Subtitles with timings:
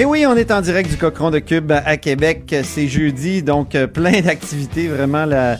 [0.00, 2.54] Et oui, on est en direct du Cochon de Cube à Québec.
[2.62, 4.86] C'est jeudi, donc euh, plein d'activités.
[4.86, 5.56] Vraiment, la,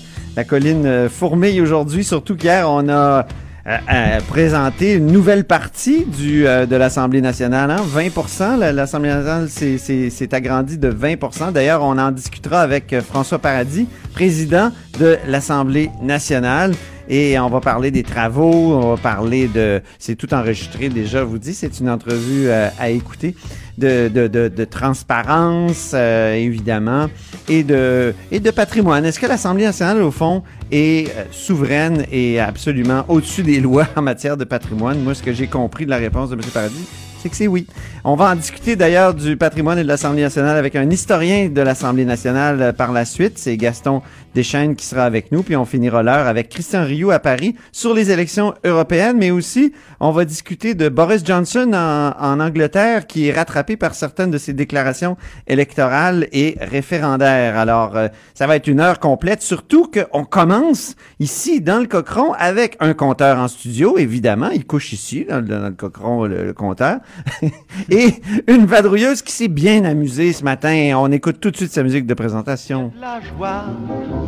[0.46, 2.04] colline euh, fourmille aujourd'hui.
[2.04, 3.26] Surtout qu'hier, on a
[3.66, 7.68] euh, présenté une nouvelle partie du, de l'Assemblée nationale.
[7.72, 7.82] Hein?
[7.84, 13.88] 20 la- L'Assemblée nationale s'est- agrandie de 20% D'ailleurs, on en discutera avec François Paradis,
[14.14, 16.74] président de l'Assemblée nationale.
[17.08, 19.80] Et on va parler des travaux, on va parler de...
[19.98, 23.34] C'est tout enregistré déjà, je vous dis, c'est une entrevue euh, à écouter.
[23.78, 27.06] De, transparence, euh, évidemment,
[27.48, 29.04] et de, et de patrimoine.
[29.04, 30.42] Est-ce que l'Assemblée nationale, au fond,
[30.72, 35.00] est euh, souveraine et absolument au-dessus des lois en matière de patrimoine?
[35.00, 36.40] Moi, ce que j'ai compris de la réponse de M.
[36.52, 36.88] Paradis,
[37.22, 37.66] c'est que c'est oui.
[38.04, 41.60] On va en discuter d'ailleurs du patrimoine et de l'Assemblée nationale avec un historien de
[41.60, 43.38] l'Assemblée nationale euh, par la suite.
[43.38, 44.02] C'est Gaston
[44.34, 45.42] Deschênes qui sera avec nous.
[45.42, 49.16] Puis on finira l'heure avec Christian Rioux à Paris sur les élections européennes.
[49.18, 54.30] Mais aussi, on va discuter de Boris Johnson en, Angleterre qui est rattrapé par certaines
[54.30, 55.16] de ses déclarations
[55.48, 57.58] électorales et référendaires.
[57.58, 59.42] Alors, euh, ça va être une heure complète.
[59.42, 63.98] Surtout qu'on commence ici dans le Cochron avec un compteur en studio.
[63.98, 66.98] Évidemment, il couche ici dans, le- Cochron, le- le compteur.
[67.90, 68.14] et
[68.46, 70.92] une vadrouilleuse qui s'est bien amusée ce matin.
[70.96, 72.92] On écoute tout de suite sa musique de présentation.
[73.00, 73.64] la joie.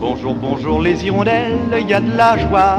[0.00, 2.78] Bonjour, bonjour les hirondelles, il y a de la joie.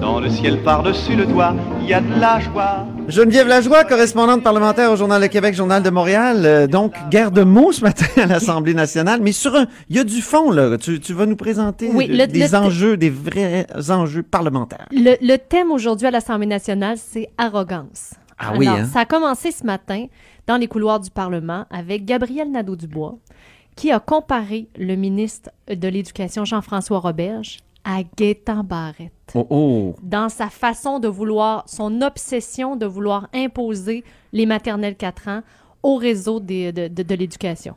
[0.00, 2.86] Dans le ciel par-dessus le toit, il y a de la joie.
[3.08, 6.42] Geneviève Lajoie, correspondante parlementaire au Journal de Québec, Journal de Montréal.
[6.44, 9.20] Euh, donc, guerre de mots ce matin à l'Assemblée nationale.
[9.22, 10.76] Mais sur un, il y a du fond, là.
[10.78, 14.86] Tu, tu vas nous présenter Oui, de- le- des le- enjeux, des vrais enjeux parlementaires.
[14.92, 18.12] Le, le thème aujourd'hui à l'Assemblée nationale, c'est arrogance.
[18.42, 18.84] Ah oui, Alors, hein?
[18.86, 20.06] Ça a commencé ce matin
[20.46, 23.16] dans les couloirs du Parlement avec Gabriel Nadeau-Dubois,
[23.76, 29.12] qui a comparé le ministre de l'Éducation, Jean-François Roberge, à Gaétan Barrette.
[29.34, 29.94] Oh, oh.
[30.02, 35.40] Dans sa façon de vouloir, son obsession de vouloir imposer les maternelles 4 ans
[35.82, 37.74] au réseau des- de, de- de l'éducation.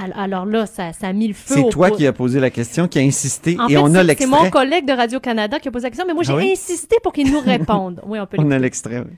[0.00, 2.50] Al- Alors là, ça, ça a mis le feu C'est toi qui as posé la
[2.50, 4.26] question, qui a insisté, En et fait, on a c'est- c'est l'extrait.
[4.44, 6.52] mon collègue de Radio-Canada qui a posé la question, mais moi, j'ai Ah oui?
[6.52, 8.00] insisté pour qu'il nous réponde.
[8.06, 9.12] Oui, on peut On a l'extrait, oui.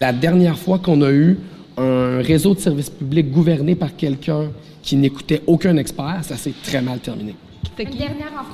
[0.00, 1.38] La dernière fois qu'on a eu
[1.78, 4.50] un réseau de services publics gouverné par quelqu'un
[4.82, 7.34] qui n'écoutait aucun expert, ça s'est très mal terminé.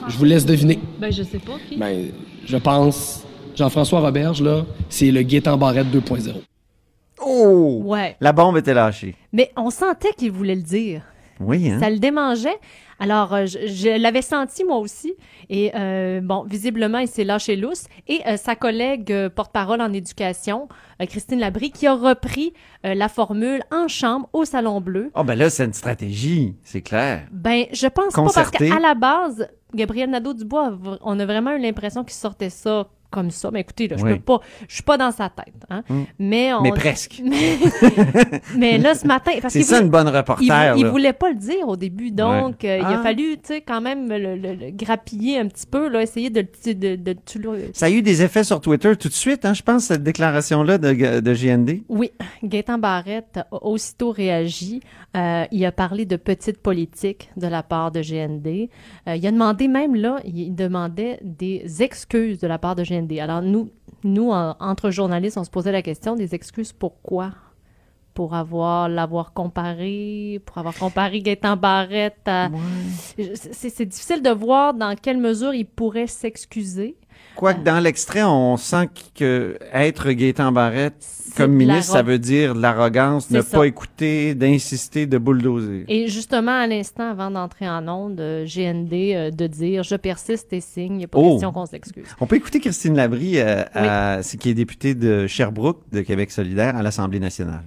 [0.09, 0.79] Je vous laisse deviner.
[0.99, 1.53] Ben, je sais pas.
[1.69, 1.77] qui?
[1.77, 2.11] Ben,
[2.47, 3.25] je pense,
[3.57, 6.33] Jean-François Roberge, là, c'est le Gaétan Barrette 2.0.
[7.25, 7.83] Oh!
[7.85, 8.17] Ouais.
[8.21, 9.17] La bombe était lâchée.
[9.33, 11.03] Mais on sentait qu'il voulait le dire.
[11.45, 11.79] Oui, hein?
[11.81, 12.59] Ça le démangeait.
[12.99, 15.15] Alors, euh, je, je l'avais senti moi aussi.
[15.49, 17.87] Et euh, bon, visiblement, il s'est lâché lousse.
[18.07, 20.69] Et euh, sa collègue porte-parole en éducation,
[21.09, 22.53] Christine Labrie, qui a repris
[22.85, 25.11] la formule en chambre au Salon Bleu.
[25.17, 27.27] Oh, ben là, c'est une stratégie, c'est clair.
[27.33, 28.59] Ben, je pense pas Concerté.
[28.59, 33.31] parce qu'à la base, Gabriel Nadeau-Dubois, on a vraiment eu l'impression qu'il sortait ça comme
[33.31, 33.51] ça.
[33.53, 34.15] Mais écoutez, là, je Oui.
[34.15, 35.55] peux pas, je suis pas dans sa tête.
[35.71, 35.83] Hein?
[35.89, 36.03] Mm.
[36.19, 37.21] Mais, on- Mais presque.
[37.25, 37.59] mais,
[38.57, 40.91] mais là, ce matin, parce C'est ça, voulait- une bonne il, reporter, il là.
[40.91, 42.99] voulait pas le dire au début, donc euh, il Ah.
[43.01, 46.31] a fallu, tu sais, quand même le, le- le grappiller un petit peu, là, essayer
[46.31, 47.17] de, le- de, de,
[47.73, 50.79] Ça a eu des effets sur Twitter tout de suite, hein, je pense, cette déclaration-là
[50.79, 51.83] de, de GND.
[51.89, 52.11] Oui,
[52.43, 54.81] Gaétan Barrette a aussitôt réagi.
[55.15, 58.71] Euh, il a parlé de petite politique de la part de GND.
[59.09, 63.19] Euh, il a demandé même là, il demandait des excuses de la part de GND.
[63.21, 63.69] Alors nous,
[64.05, 67.33] nous en- entre journalistes, on se posait la question des excuses pourquoi?
[68.15, 72.49] Pour avoir l'avoir comparé, pour avoir comparé Gaétan Barrette à...
[73.53, 76.97] C'est difficile de voir dans quelle mesure il pourrait s'excuser.
[77.37, 81.05] Quoique dans l'extrait, on sent que être Gaétan Barrette
[81.37, 83.57] comme ministre, ça veut dire de l'arrogance, ne ça.
[83.59, 85.85] pas écouter, d'insister, de bulldozer.
[85.89, 90.53] Et justement, à l'instant, avant d'entrer en onde, euh, GND euh, de dire «je persiste
[90.53, 91.31] et signe, il n'y a pas Oh.
[91.31, 95.81] question qu'on s'excuse On peut écouter Christine Labrie, euh, à- qui est députée de Sherbrooke,
[95.91, 97.65] de Québec solidaire, à l'Assemblée nationale.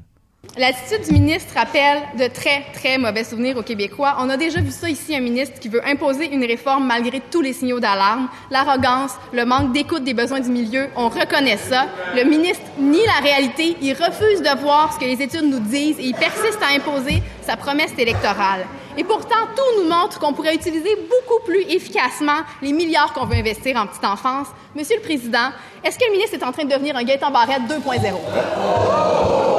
[0.58, 4.16] L'attitude du ministre rappelle de très, très mauvais souvenirs aux Québécois.
[4.20, 7.42] On a déjà vu ça ici, un ministre qui veut imposer une réforme malgré tous
[7.42, 8.30] les signaux d'alarme.
[8.50, 11.88] L'arrogance, le manque d'écoute des besoins du milieu, on reconnaît ça.
[12.16, 16.00] Le ministre nie la réalité, il refuse de voir ce que les études nous disent
[16.00, 18.66] et il persiste à imposer sa promesse électorale.
[18.98, 23.36] Et pourtant, tout nous montre qu'on pourrait utiliser beaucoup plus efficacement les milliards qu'on veut
[23.36, 24.48] investir en petite enfance.
[24.74, 25.50] Monsieur le Président,
[25.84, 29.55] est-ce que le ministre est en train de devenir un Gaëtan Barrette 2.0?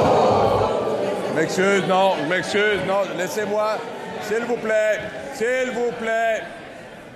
[1.37, 3.77] M'excuse, non, m'excuse, non, laissez-moi,
[4.23, 4.99] s'il vous plaît,
[5.35, 6.41] s'il vous plaît,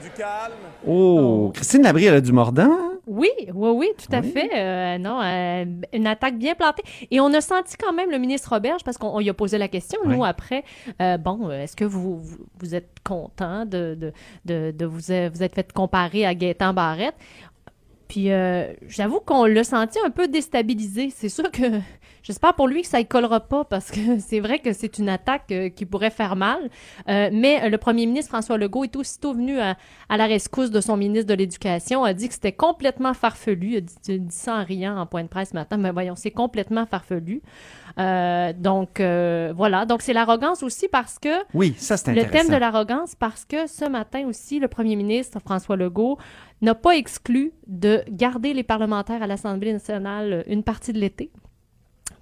[0.03, 0.53] du calme.
[0.87, 2.69] Oh, Christine Labrie, elle a du mordant?
[3.07, 4.51] Oui, oui, oui, tout à fait.
[4.55, 6.83] Euh, non, euh, une attaque bien plantée.
[7.09, 9.57] Et on a senti quand même le ministre Roberge, parce qu'on on lui a posé
[9.57, 10.27] la question, nous, Oui.
[10.27, 10.63] après,
[11.01, 14.13] euh, bon, est-ce que vous, vous, vous êtes content de, de,
[14.45, 14.99] de, de vous,
[15.33, 17.15] vous êtes fait comparer à Gaétan Barrette?
[18.07, 21.11] Puis euh, j'avoue qu'on l'a senti un peu déstabilisé.
[21.15, 21.63] C'est sûr que
[22.23, 25.09] j'espère pour lui que ça ne collera pas parce que c'est vrai que c'est une
[25.09, 26.69] attaque euh, qui pourrait faire mal.
[27.09, 29.77] Euh, mais euh, le premier ministre François Legault est aussitôt venu à,
[30.09, 33.67] à la rescousse de son ministre de l'Éducation, a dit que c'était complètement farfelu.
[33.71, 35.77] Il a dit, il a dit ça en riant en point de presse ce matin,
[35.77, 37.41] mais voyons, c'est complètement farfelu.
[37.97, 42.47] Euh, donc euh, voilà, donc c'est l'arrogance aussi parce que Oui, ça c'est le thème
[42.47, 46.17] de l'arrogance parce que ce matin aussi, le premier ministre François Legault
[46.61, 51.31] n'a pas exclu de garder les parlementaires à l'Assemblée nationale une partie de l'été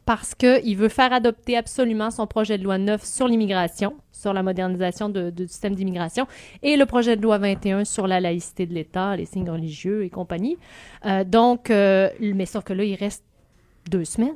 [0.09, 4.41] parce qu'il veut faire adopter absolument son projet de loi 9 sur l'immigration, sur la
[4.41, 6.25] modernisation de- du système d'immigration,
[6.63, 10.09] et le projet de loi 21 sur la laïcité de l'État, les signes religieux et
[10.09, 10.57] compagnie.
[11.05, 13.23] Euh, donc, euh, mais sauf que là, il reste
[13.91, 14.33] deux semaines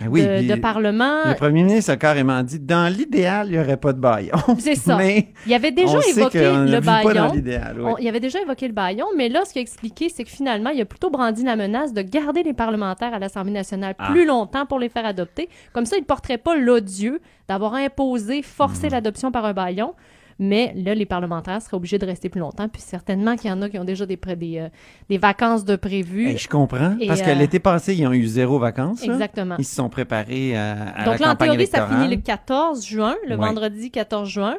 [0.00, 1.20] Ben oui, de, puis de Parlement.
[1.24, 4.32] Le premier ministre a carrément dit dans l'idéal, il n'y aurait pas de baillon.
[4.58, 4.96] C'est ça.
[4.96, 7.32] Mais Il y avait déjà évoqué le baillon.
[7.32, 7.76] l'idéal.
[7.80, 7.90] oui.
[7.92, 10.30] On- il avait déjà évoqué le baillon, mais là, ce qu'il a expliqué, c'est que
[10.30, 14.10] finalement, il a plutôt brandi la menace de garder les parlementaires à l'Assemblée nationale Ah.
[14.10, 15.48] plus longtemps pour les faire adopter.
[15.72, 18.42] Comme ça, il ne porterait pas l'odieux d'avoir imposé, Hmm.
[18.42, 19.94] forcé l'adoption par un baillon.
[20.38, 22.68] Mais là, les parlementaires seraient obligés de rester plus longtemps.
[22.68, 24.68] Puis certainement qu'il y en a qui ont déjà des, euh,
[25.08, 26.28] des vacances de prévues.
[26.28, 26.96] Hey, je comprends.
[27.00, 29.06] Et, parce que euh, l'été passé, ils ont eu zéro vacances.
[29.06, 29.12] là.
[29.14, 29.54] Exactement.
[29.58, 32.02] Ils se sont préparés à, à Donc la là, en campagne théorie, ça électorale.
[32.04, 33.46] finit le 14 juin, le Ouais.
[33.46, 34.56] vendredi 14 juin.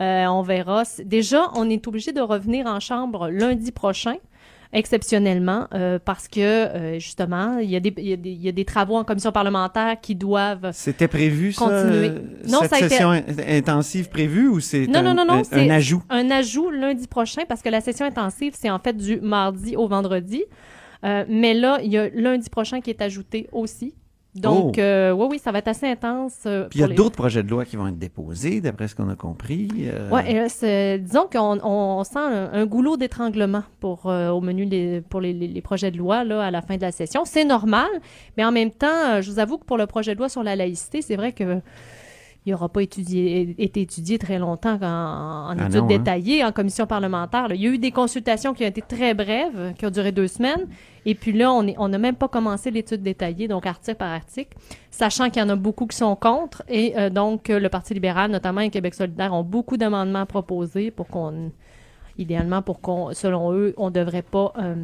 [0.00, 0.84] Euh, on verra.
[1.04, 4.14] Déjà, on est obligé de revenir en chambre lundi prochain,
[4.72, 8.42] exceptionnellement, euh, parce que, euh, justement, il y, a des, il, y a des, il
[8.42, 10.70] y a des travaux en commission parlementaire qui doivent...
[10.72, 11.64] C'était prévu, ça?
[11.64, 12.08] Continuer.
[12.08, 12.18] euh,
[12.48, 15.24] Non, cette ça a été- session in- intensive prévue ou c'est Non, un, non, non,
[15.26, 16.02] non, un- un ajout?
[16.10, 19.88] un ajout lundi prochain, parce que la session intensive, c'est en fait du mardi au
[19.88, 20.44] vendredi.
[21.04, 23.94] Euh, mais là, il y a lundi prochain qui est ajouté aussi.
[24.40, 24.80] Donc, Oh.
[24.80, 26.38] euh, oui, oui, ça va être assez intense.
[26.46, 28.88] euh, Puis il y a les- d'autres projets de loi qui vont être déposés, d'après
[28.88, 29.68] ce qu'on a compris.
[29.86, 34.66] euh, là, c'est- disons qu'on on sent un, un goulot d'étranglement pour euh, au menu
[34.66, 37.22] des, pour les, les- les projets de loi là, à la fin de la session.
[37.24, 37.88] C'est normal,
[38.36, 40.42] mais en même temps, euh, je vous avoue que pour le projet de loi sur
[40.42, 41.60] la laïcité, c'est vrai que
[42.48, 45.86] il n'aura pas étudié, été étudié très longtemps en, en Ah études non, hein.
[45.86, 47.48] détaillées, en commission parlementaire.
[47.48, 47.54] là.
[47.54, 50.28] Il y a eu des consultations qui ont été très brèves, qui ont duré deux
[50.28, 50.66] semaines.
[51.06, 54.12] Et puis là, on est- on n'a même pas commencé l'étude détaillée, donc article par
[54.12, 54.56] article,
[54.90, 56.62] sachant qu'il y en a beaucoup qui sont contre.
[56.68, 60.90] Et euh, donc, euh, le Parti libéral, notamment et Québec solidaire, ont beaucoup d'amendements proposés
[60.90, 61.50] pour qu'on,
[62.18, 64.74] idéalement, pour qu'on, selon eux, on ne devrait pas euh,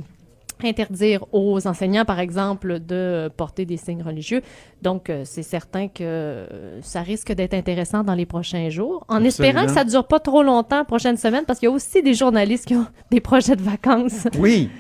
[0.63, 4.41] interdire aux enseignants, par exemple, de porter des signes religieux.
[4.83, 9.23] Donc, euh, c'est certain que euh, ça risque d'être intéressant dans les prochains jours, en
[9.25, 12.03] espérant que ça ne dure pas trop longtemps, prochaine semaine, parce qu'il y a aussi
[12.03, 14.27] des journalistes qui ont des projets de vacances.
[14.39, 14.71] Oui,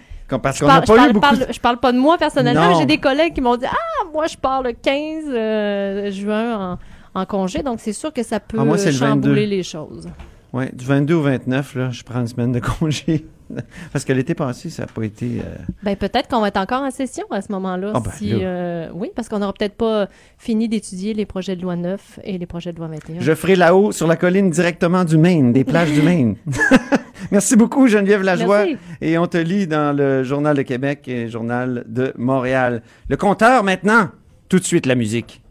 [0.42, 1.20] parce qu'on n'a parle, je pas eu beaucoup...
[1.26, 4.04] parle- je parle pas de moi personnellement, mais j'ai des collègues qui m'ont dit Ah,
[4.12, 6.78] moi, je pars le 15 euh, juin
[7.14, 9.50] en, en congé, donc c'est sûr que ça peut Ah, moi, le chambouler 22.
[9.56, 10.08] les choses.
[10.52, 13.26] Ouais, du 22 au 29, là, je prends une semaine de congé.
[13.92, 15.40] Parce que l'été passé, ça n'a pas été...
[15.40, 17.92] euh, Ben, peut-être qu'on va être encore en session à ce moment-là.
[17.94, 20.08] Ah, ben, si, euh, oui, parce qu'on n'aura peut-être pas
[20.38, 23.20] fini d'étudier les projets de loi 9 et les projets de loi 21.
[23.20, 26.36] Je ferai là-haut, sur la colline, directement du Maine, des plages du Maine.
[27.30, 28.64] Merci beaucoup, Geneviève Lajoie.
[28.66, 28.76] Merci.
[29.00, 32.82] Et on te lit dans le Journal de Québec et le Journal de Montréal.
[33.08, 34.08] Le compteur, maintenant.
[34.48, 35.42] Tout de suite, la musique.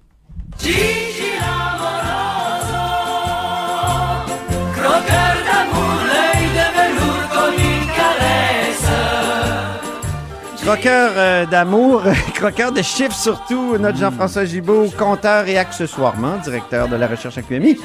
[10.63, 12.03] Croqueur euh, d'amour,
[12.35, 17.41] croqueur de chiffres surtout, notre Jean-François Gibault, compteur et accessoirement directeur de la recherche à
[17.41, 17.77] QMI.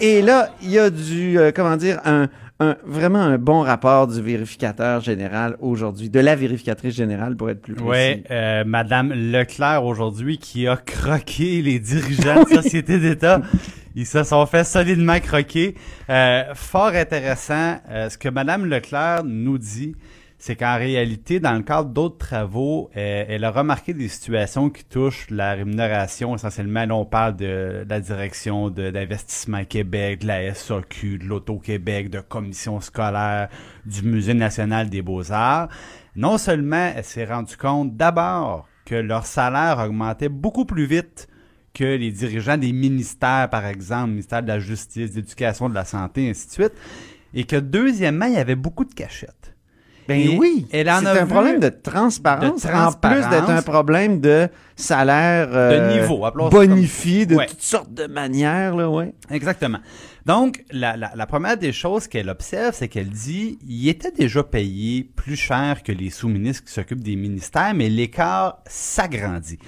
[0.00, 4.08] Et là, il y a du, euh, comment dire, un, un- vraiment un bon rapport
[4.08, 8.14] du vérificateur général aujourd'hui, de la vérificatrice générale pour être plus précis.
[8.16, 13.42] Oui, euh, Madame Leclerc aujourd'hui qui a croqué les dirigeants de sociétés d'État.
[13.94, 15.76] Ils se sont fait solidement croquer.
[16.10, 17.76] Euh, fort intéressant.
[17.90, 19.94] euh, ce que Madame Leclerc nous dit,
[20.46, 24.84] c'est qu'en réalité, dans le cadre d'autres travaux, euh, elle a remarqué des situations qui
[24.84, 26.34] touchent la rémunération.
[26.34, 32.20] Essentiellement, là, on parle de, la direction d'investissement Québec, de la SAQ, de l'Auto-Québec, de
[32.20, 33.48] commission scolaire,
[33.86, 35.70] du Musée national des beaux-arts.
[36.14, 41.26] Non seulement elle s'est rendue compte d'abord que leur salaire augmentait beaucoup plus vite
[41.72, 45.86] que les dirigeants des ministères, par exemple, ministère de la Justice, de l'Éducation, de la
[45.86, 46.74] Santé, ainsi de suite,
[47.32, 49.53] et que deuxièmement, il y avait beaucoup de cachettes.
[50.08, 54.48] Ben oui, c'est un vu- problème de transparence, de en plus d'être un problème de
[54.76, 57.46] salaire euh, De niveau, ça comme- bonifié de Ouais.
[57.46, 58.76] toutes sortes de manières.
[58.76, 59.14] Là, ouais.
[59.30, 59.78] Exactement.
[60.26, 64.42] Donc, la, la, la première des choses qu'elle observe, c'est qu'elle dit il était déjà
[64.42, 69.58] payé plus cher que les sous-ministres qui s'occupent des ministères, mais l'écart s'agrandit.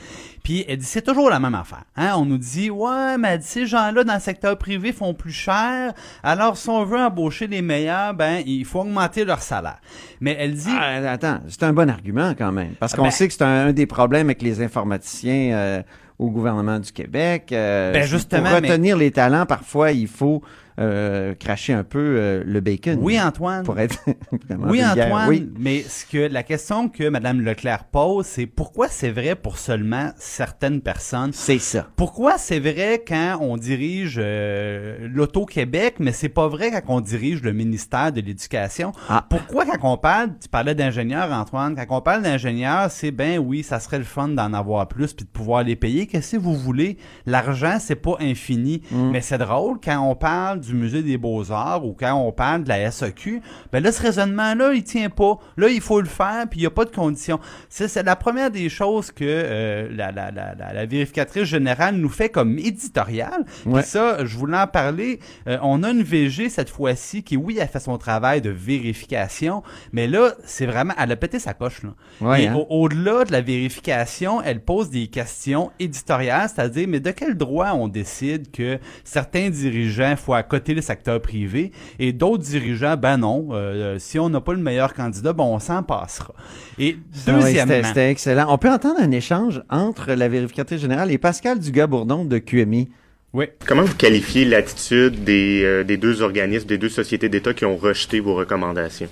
[0.43, 1.85] Puis elle dit c'est toujours la même affaire.
[1.97, 2.15] Hein?
[2.17, 5.93] On nous dit ouais, mais ces gens-là dans le secteur privé font plus cher.
[6.23, 9.79] Alors si on veut embaucher les meilleurs, ben il faut augmenter leur salaire.
[10.21, 12.75] Mais elle dit Ah, attends, c'est un bon argument quand même.
[12.79, 15.83] Parce Ah, qu'on ben- sait que c'est un, un des problèmes avec les informaticiens euh,
[16.19, 17.51] au gouvernement du Québec.
[17.53, 20.43] Euh, Ben, justement, pour mais- retenir les talents, parfois, il faut
[20.79, 22.99] euh, cracher un peu euh, le bacon.
[23.01, 23.65] Oui, Antoine.
[23.65, 23.99] Pour être
[24.51, 25.07] Oui, vulgaire.
[25.07, 25.51] Antoine, Oui.
[25.59, 30.11] mais ce que la question que Mme Leclerc pose, c'est pourquoi c'est vrai pour seulement
[30.19, 31.31] certaines personnes?
[31.33, 31.87] C'est ça.
[31.97, 37.43] Pourquoi c'est vrai quand on dirige euh, l'Auto-Québec, mais c'est pas vrai quand on dirige
[37.43, 38.93] le ministère de l'Éducation?
[39.09, 39.25] Ah.
[39.29, 43.63] Pourquoi quand on parle, tu parlais d'ingénieurs, Antoine, quand on parle d'ingénieurs, c'est ben oui,
[43.63, 46.07] ça serait le fun d'en avoir plus puis de pouvoir les payer.
[46.07, 46.99] Qu'est-ce que vous voulez?
[47.25, 48.83] L'argent, c'est pas infini.
[48.91, 49.11] Mm.
[49.11, 52.69] Mais c'est drôle, quand on parle du Musée des Beaux-Arts ou quand on parle de
[52.69, 53.41] la SAQ,
[53.73, 55.39] ben là, ce raisonnement-là, il tient pas.
[55.57, 57.39] Là, il faut le faire, puis il n'y a pas de conditions.
[57.69, 62.29] C'est la première des choses que euh, la, la, la, la, vérificatrice générale nous fait
[62.29, 63.45] comme éditorial.
[63.63, 63.83] Puis Ouais.
[63.83, 65.21] ça, je voulais en parler.
[65.49, 69.63] Euh, on a une VG cette fois-ci qui, oui, a fait son travail de vérification,
[69.93, 71.83] mais là, c'est vraiment, elle a pété sa coche.
[71.83, 71.91] Là.
[72.21, 72.55] Ouais, Et hein?
[72.55, 77.73] au- au-delà de la vérification, elle pose des questions éditoriales, c'est-à-dire, mais de quel droit
[77.73, 83.17] on décide que certains dirigeants, faut à côté le secteur privé, et d'autres dirigeants, ben
[83.19, 86.35] non, euh, si on n'a pas le meilleur candidat, ben on s'en passera.
[86.79, 86.97] Et
[87.27, 88.47] Ah oui, deuxièmement, c'était- excellent.
[88.49, 92.89] On peut entendre un échange entre la vérificatrice générale et Pascal Dugas-Bourdon de QMI.
[93.33, 93.47] oui.
[93.67, 97.77] Comment vous qualifiez l'attitude des, euh, des deux organismes, des deux sociétés d'État qui ont
[97.77, 99.09] rejeté vos recommandations?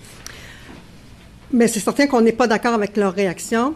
[1.52, 3.74] Mais c'est certain qu'on n'est pas d'accord avec leur réaction.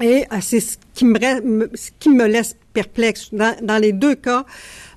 [0.00, 3.32] Et euh, c'est ce qui me, ra- me- ce qui me laisse perplexe.
[3.32, 4.44] Dans, dans les deux cas,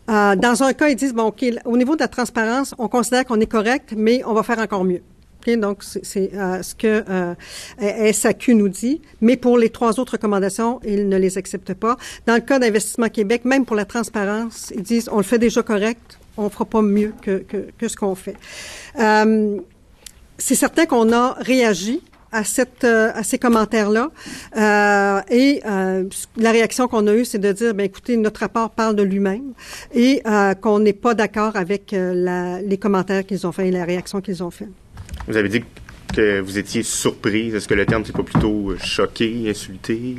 [0.09, 3.25] euh, dans un cas, ils disent, bon, OK, au niveau de la transparence, on considère
[3.25, 5.01] qu'on est correct, mais on va faire encore mieux.
[5.55, 9.01] Donc, c'est euh, ce que euh, SAQ nous dit.
[9.21, 11.95] Mais pour les trois autres recommandations, ils ne les acceptent pas.
[12.25, 15.63] Dans le cas d'Investissement Québec, même pour la transparence, ils disent, on le fait déjà
[15.63, 18.35] correct, on fera pas mieux que, que, que ce qu'on fait.
[18.99, 19.57] Euh,
[20.37, 24.09] c'est certain qu'on a réagi à cette euh, à ces commentaires-là
[24.57, 26.03] Euh, et euh,
[26.37, 29.53] la réaction qu'on a eue, c'est de dire ben écoutez notre rapport parle de lui-même
[29.93, 33.71] et euh, qu'on n'est pas d'accord avec euh, la, les commentaires qu'ils ont fait et
[33.71, 34.67] la réaction qu'ils ont fait.
[35.27, 35.63] Vous avez dit
[36.13, 37.53] que vous étiez surprise.
[37.53, 40.15] Est-ce que le terme, c'est pas plutôt choqué, insulté?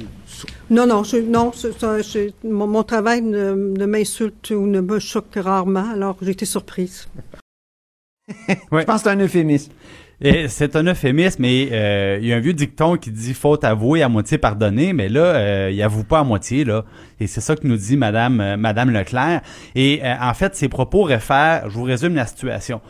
[0.70, 4.80] Non non je, non c'est- ça, je- mon, mon travail ne, ne m'insulte ou ne
[4.80, 7.08] me choque que rarement alors j'ai été surprise.
[8.72, 8.82] Ouais.
[8.82, 9.72] Je pense que c'est un euphémisme.
[10.20, 14.02] C'est un euphémisme, mais euh, il y a un vieux dicton qui dit faute avouée
[14.02, 16.84] à moitié pardonnée, mais là, euh, il avoue pas à moitié là.
[17.20, 19.42] Et c'est ça que nous dit Madame euh, Madame Leclerc.
[19.76, 22.80] Et euh, en fait, ses propos réfèrent, je vous résume la situation.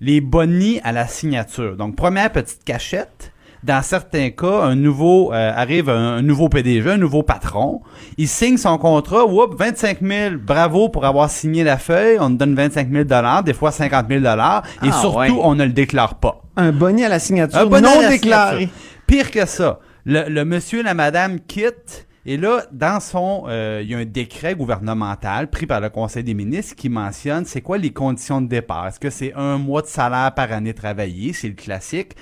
[0.00, 1.76] Les bonnies à la signature.
[1.76, 3.31] Donc première petite cachette.
[3.62, 7.80] Dans certains cas, un nouveau euh, arrive un, un nouveau PDG, un nouveau patron.
[8.18, 9.24] Il signe son contrat.
[9.24, 10.34] Whoop, 25 000.
[10.44, 12.16] Bravo pour avoir signé la feuille.
[12.20, 14.64] On te donne 25 000 dollars, des fois 50 000 dollars.
[14.82, 15.30] Et Ah, surtout, ouais.
[15.40, 16.42] on ne le déclare pas.
[16.56, 18.56] Un bonnet à la signature Un bonnet non à la déclaré.
[18.56, 18.74] signature.
[19.06, 22.08] Pire que ça, le, le monsieur et la madame quittent.
[22.26, 26.22] Et là, dans son, euh, il y a un décret gouvernemental pris par le Conseil
[26.22, 28.86] des ministres qui mentionne c'est quoi les conditions de départ.
[28.88, 32.12] Est-ce que c'est un mois de salaire par année travaillée, c'est le classique.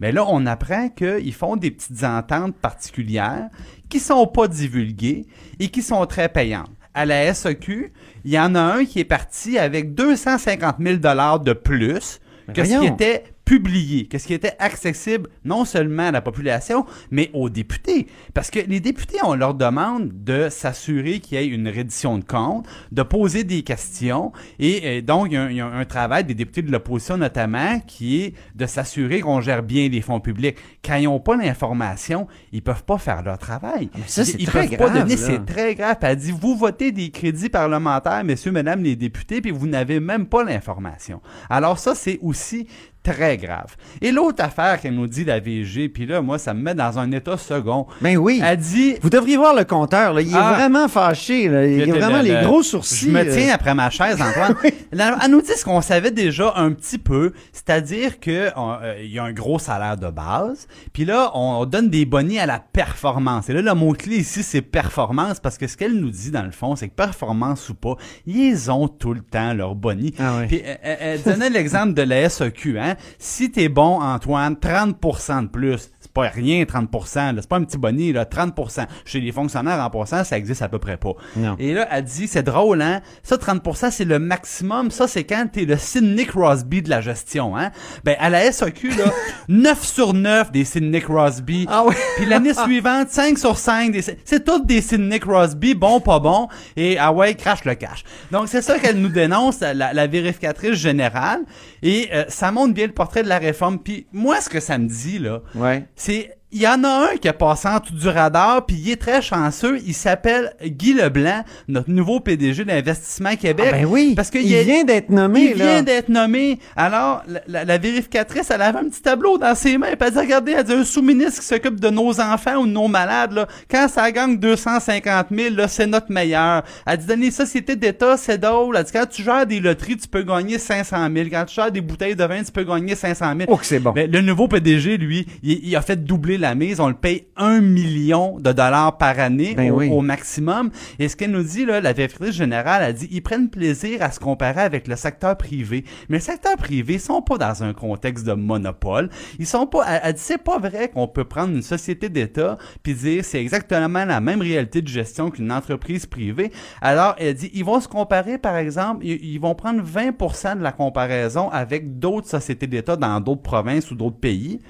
[0.00, 3.48] Mais là, on apprend qu'ils font des petites ententes particulières
[3.88, 5.26] qui sont pas divulguées
[5.58, 6.70] et qui sont très payantes.
[6.94, 7.92] À la SEQ,
[8.24, 12.20] il y en a un qui est parti avec 250 000 dollars de plus
[12.52, 16.86] que ce qui était publié, que ce qui était accessible non seulement à la population,
[17.10, 18.06] mais aux députés.
[18.32, 22.22] Parce que les députés, on leur demande de s'assurer qu'il y ait une reddition de
[22.22, 24.30] comptes, de poser des questions,
[24.60, 26.70] et euh, donc il y, a un, il y a un travail des députés de
[26.70, 30.56] l'opposition notamment qui est de s'assurer qu'on gère bien les fonds publics.
[30.84, 33.90] Quand ils n'ont pas l'information, ils peuvent pas faire leur travail.
[34.06, 35.96] ça, c'est ils très peuvent pas donner, c'est très grave.
[36.02, 40.26] Elle dit, vous votez des crédits parlementaires, messieurs, mesdames les députés, puis vous n'avez même
[40.26, 41.20] pas l'information.
[41.48, 42.68] Alors ça, c'est aussi
[43.02, 43.76] très grave.
[44.02, 46.98] Et l'autre affaire qu'elle nous dit, la VG, puis là, moi, ça me met dans
[46.98, 47.86] un état second.
[48.00, 48.40] Ben oui.
[48.44, 48.96] Elle dit...
[49.02, 50.20] Vous devriez voir le compteur, là.
[50.20, 50.52] Il est Ah.
[50.54, 51.66] vraiment fâché, là.
[51.66, 53.06] Il a vraiment le- les le- gros sourcils.
[53.06, 53.34] Je me euh.
[53.34, 54.54] tiens après ma chaise, Antoine.
[54.92, 58.12] Elle nous dit ce qu'on savait déjà un petit peu, c'est-à-dire
[58.56, 62.38] on- euh, y a un gros salaire de base, puis là on donne des bonnets
[62.40, 63.48] à la performance.
[63.48, 66.42] Et là le mot clé ici c'est performance parce que ce qu'elle nous dit dans
[66.42, 67.94] le fond, c'est que performance ou pas,
[68.26, 70.14] ils ont tout le temps leur boni.
[70.18, 70.46] Ah oui.
[70.48, 72.89] Puis elle, elle- elle donnait l'exemple de la SEQ, hein.
[73.18, 75.90] Si t'es bon Antoine, 30% de plus.
[76.10, 77.34] C'est pas rien, 30%.
[77.36, 77.40] là.
[77.40, 78.24] C'est pas un petit boni, là.
[78.24, 78.84] 30%.
[79.04, 81.12] Chez les fonctionnaires en passant, ça existe à peu près pas.
[81.36, 81.54] Non.
[81.60, 83.00] Et là, elle dit, c'est drôle, hein?
[83.22, 84.90] Ça, 30%, c'est le maximum.
[84.90, 87.70] Ça, c'est quand t'es le Sidney Crosby de la gestion, hein?
[88.02, 89.04] Ben, à la SAQ, là,
[89.48, 91.66] 9 sur 9 des Sidney Crosby.
[91.70, 91.94] Ah ouais.
[92.16, 94.02] Puis l'année suivante, 5 sur 5 des...
[94.02, 96.48] C'est toutes des Sidney Crosby, bon, pas bon.
[96.76, 98.02] Et, ah ouais, crache le cash.
[98.32, 101.42] Donc, c'est ça qu'elle nous dénonce, la, la vérificatrice générale.
[101.82, 103.78] Et euh, ça montre bien le portrait de la réforme.
[103.78, 105.86] Puis moi, ce que ça me dit, là, Ouais.
[106.00, 108.90] C'est il y en a un qui est passé en tout du radar, puis il
[108.90, 109.78] est très chanceux.
[109.86, 113.66] Il s'appelle Guy Leblanc, notre nouveau PDG d'Investissement Québec.
[113.68, 114.14] Ah ben oui.
[114.16, 115.64] Parce que il est- vient d'être nommé, il là.
[115.66, 116.58] vient d'être nommé.
[116.76, 119.88] Alors, la, la- la vérificatrice, elle avait un petit tableau dans ses mains.
[120.00, 122.88] Elle dit, regardez, elle dit, un sous-ministre qui s'occupe de nos enfants ou de nos
[122.88, 126.62] malades, là, quand ça gagne 250 000, là, c'est notre meilleur.
[126.86, 128.76] Elle dit, dans les sociétés d'État, c'est drôle.
[128.76, 131.28] Elle dit, quand tu gères des loteries, tu peux gagner 500 000.
[131.30, 133.50] Quand tu gères des bouteilles de vin, tu peux gagner 500 000.
[133.52, 133.92] Oh, c'est bon.
[133.92, 136.80] Ben, le nouveau PDG, lui, il, il a fait doubler la mise.
[136.80, 139.88] On le paye un million de dollars par année Ben au, oui.
[139.90, 140.70] au maximum.
[140.98, 144.10] Et ce qu'elle nous dit, là, la vérificatrice générale, a dit, ils prennent plaisir à
[144.10, 145.84] se comparer avec le secteur privé.
[146.08, 149.10] Mais le secteur privé, ils sont pas dans un contexte de monopole.
[149.38, 152.94] Ils sont pas, elle, dit, c'est pas vrai qu'on peut prendre une société d'État puis
[152.94, 156.50] dire, c'est exactement la même réalité de gestion qu'une entreprise privée.
[156.80, 160.62] Alors, elle dit, ils vont se comparer, par exemple, ils, ils vont prendre 20% de
[160.62, 164.60] la comparaison avec d'autres sociétés d'État dans d'autres provinces ou d'autres pays.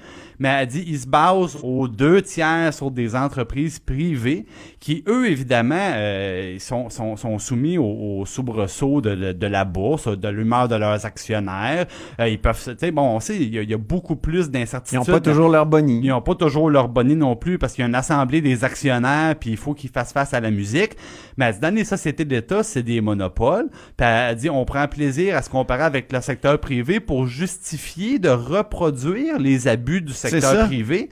[0.41, 4.47] Mais elle dit, ils se basent aux deux tiers sur des entreprises privées
[4.79, 7.83] qui, eux, évidemment, euh, sont, sont, sont soumis au,
[8.21, 11.85] au soubresaut de, la bourse, de l'humeur de leurs actionnaires.
[12.19, 14.15] Euh, ils peuvent, tu sais, bon, on sait, il y, a- il y a beaucoup
[14.15, 14.97] plus Ils d'incertitudes.
[14.97, 15.99] n'ont pas toujours leur boni.
[16.03, 18.63] Ils n'ont pas toujours leur bonnet non plus parce qu'il y a une assemblée des
[18.63, 20.93] actionnaires puis il faut qu'ils fassent face à la musique.
[21.37, 23.69] Mais elle dit, dans les sociétés d'État, c'est des monopoles.
[23.95, 28.17] Puis elle dit, on prend plaisir à se comparer avec le secteur privé pour justifier
[28.17, 30.65] de reproduire les abus du secteur ça.
[30.65, 31.09] privé.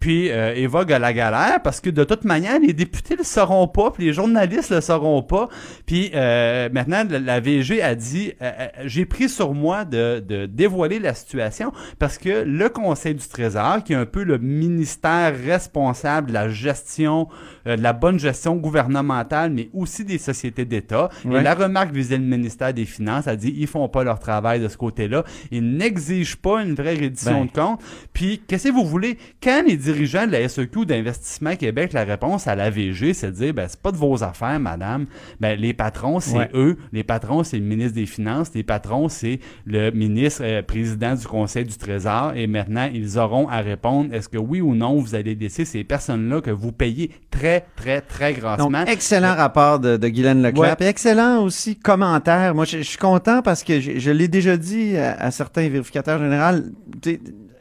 [0.00, 3.66] Puis euh, évoque à la galère parce que de toute manière, les députés le sauront
[3.66, 5.48] pas, puis les journalistes le sauront pas.
[5.86, 10.22] Puis euh, maintenant, la, la VG a dit, euh, euh, j'ai pris sur moi de,
[10.26, 14.38] de dévoiler la situation parce que le Conseil du Trésor, qui est un peu le
[14.38, 17.28] ministère responsable de la gestion,
[17.66, 21.40] euh, de la bonne gestion gouvernementale, mais aussi des sociétés d'État, Ouais.
[21.40, 24.60] et la remarque visait le ministère des Finances, a dit, ils font pas leur travail
[24.60, 27.46] de ce côté-là, ils n'exigent pas une vraie reddition Ben.
[27.46, 27.80] de compte.
[28.12, 29.18] Puis, qu'est-ce que vous voulez?
[29.42, 33.54] Quand les dirigeants de la SEQ d'Investissement Québec, la réponse à l'AVG, c'est de dire,
[33.54, 35.06] ben, c'est pas de vos affaires, madame.
[35.40, 36.50] Ben, les patrons, c'est Ouais.
[36.54, 36.76] eux.
[36.92, 38.50] Les patrons, c'est le ministre des Finances.
[38.54, 42.32] Les patrons, c'est le ministre euh, président du Conseil du Trésor.
[42.36, 45.84] Et maintenant, ils auront à répondre, est-ce que oui ou non, vous allez laisser ces
[45.84, 48.84] personnes-là que vous payez très, très, très Donc, grassement.
[48.86, 50.76] excellent rapport de, de Guylaine Leclerc.
[50.80, 50.86] Ouais.
[50.88, 52.54] Excellent aussi commentaire.
[52.54, 55.68] Moi, je, je suis content parce que je, je l'ai déjà dit à, à certains
[55.68, 56.62] vérificateurs généraux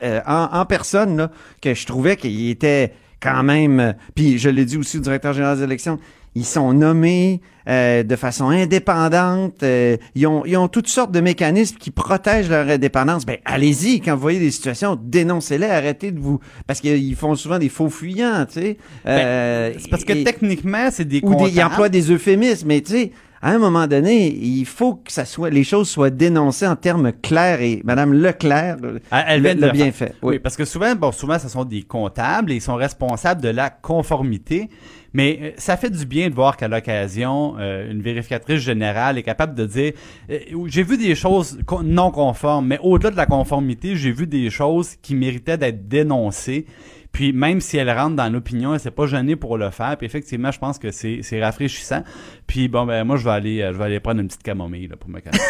[0.04, 1.32] euh, en, en personne là,
[1.62, 3.80] que je trouvais qu'il était quand même.
[3.80, 6.00] euh, Puis je l'ai dit aussi au directeur général des élections.
[6.36, 9.64] Ils sont nommés euh, de façon indépendante.
[9.64, 13.26] euh, ils, ont, ils ont toutes sortes de mécanismes qui protègent leur indépendance.
[13.26, 16.40] Ben, allez-y, quand vous voyez des situations, dénoncez-les, arrêtez de vous...
[16.68, 18.78] Parce qu'ils font souvent des faux fuyants, tu sais.
[19.08, 22.68] Euh, Ben, c'est parce que et- techniquement, c'est des ou des, ils emploient des euphémismes,
[22.68, 23.12] mais tu sais,
[23.46, 27.14] à un moment donné, il faut que ça soit, les choses soient dénoncées en termes
[27.14, 28.78] clairs et Madame Leclerc
[29.12, 30.16] Elle, le bien fait.
[30.24, 30.40] Oui.
[30.40, 33.70] parce que souvent, bon, souvent, ce sont des comptables et ils sont responsables de la
[33.70, 34.72] conformité.
[35.14, 39.24] Mais euh, ça fait du bien de voir qu'à l'occasion, euh, une vérificatrice générale est
[39.24, 39.94] capable de dire
[40.32, 44.50] euh, j'ai vu des choses non conformes, mais au-delà de la conformité, j'ai vu des
[44.50, 46.66] choses qui méritaient d'être dénoncées.
[47.16, 49.96] Puis même si elle rentre dans l'opinion, elle s'est pas gênée pour le faire.
[49.96, 52.04] Puis effectivement, je pense que c'est rafraîchissant.
[52.46, 54.90] Puis bon, ben moi, je vais aller, euh, je vais aller prendre une petite camomille
[54.90, 55.40] là, pour me calmer.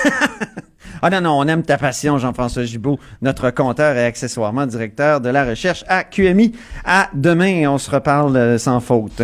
[1.01, 5.29] Ah non, non, on aime ta passion, Jean-François Gibault, notre compteur et accessoirement directeur de
[5.29, 6.53] la recherche à QMI.
[6.85, 9.23] À demain, on se reparle euh, sans faute.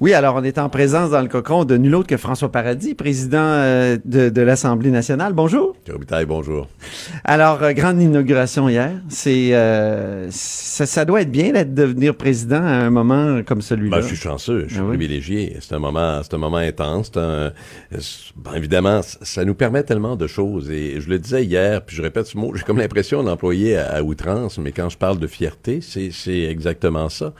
[0.00, 2.94] Oui, alors on est en présence dans le cocon de nul autre que François Paradis,
[2.94, 5.32] président euh, de, de l'Assemblée nationale.
[5.32, 5.76] Bonjour.
[5.90, 6.68] Robitaille, bonjour.
[7.24, 8.90] Alors, euh, grande inauguration hier.
[9.08, 13.98] C'est euh, ça, ça doit être bien d'être devenir président à un moment comme celui-là.
[13.98, 14.96] Ben, je suis chanceux, je suis Ah oui?
[14.96, 15.56] privilégié.
[15.60, 17.12] C'est un moment, c'est un moment intense.
[17.16, 17.52] un-
[18.36, 20.70] ben, évidemment, ça nous permet tellement de choses.
[20.70, 23.94] Et je le disais hier, puis je répète ce mot, j'ai comme l'impression d'employer à,
[23.96, 27.32] à outrance, mais quand je parle de fierté, c'est c'est exactement ça.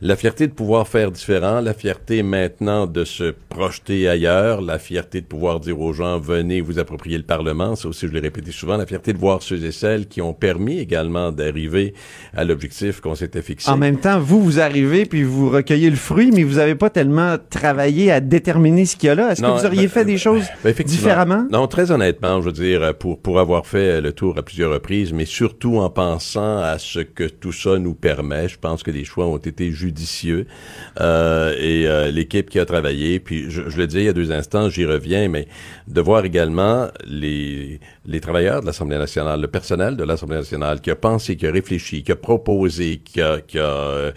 [0.00, 5.20] La fierté de pouvoir faire différent, la fierté maintenant de se projeter ailleurs, la fierté
[5.20, 8.52] de pouvoir dire aux gens venez vous approprier le Parlement, ça aussi je l'ai répété
[8.52, 11.94] souvent, la fierté de voir ceux et celles qui ont permis également d'arriver
[12.32, 13.68] à l'objectif qu'on s'était fixé.
[13.68, 16.90] En même temps, vous, vous arrivez puis vous recueillez le fruit, mais vous n'avez pas
[16.90, 19.32] tellement travaillé à déterminer ce qu'il y a là.
[19.32, 21.44] Est-ce que vous auriez ben, fait des choses Ben, différemment?
[21.50, 25.12] Non, très honnêtement, je veux dire, pour, pour avoir fait le tour à plusieurs reprises,
[25.12, 29.04] mais surtout en pensant à ce que tout ça nous permet, je pense que les
[29.04, 29.87] choix ont été judicieux.
[31.00, 34.12] Euh, et euh, l'équipe qui a travaillé, puis je, je le disais il y a
[34.12, 35.48] deux instants, j'y reviens, mais
[35.86, 40.90] de voir également les, les travailleurs de l'Assemblée nationale, le personnel de l'Assemblée nationale qui
[40.90, 44.12] a pensé, qui a réfléchi, qui a proposé, qui a, qui a euh,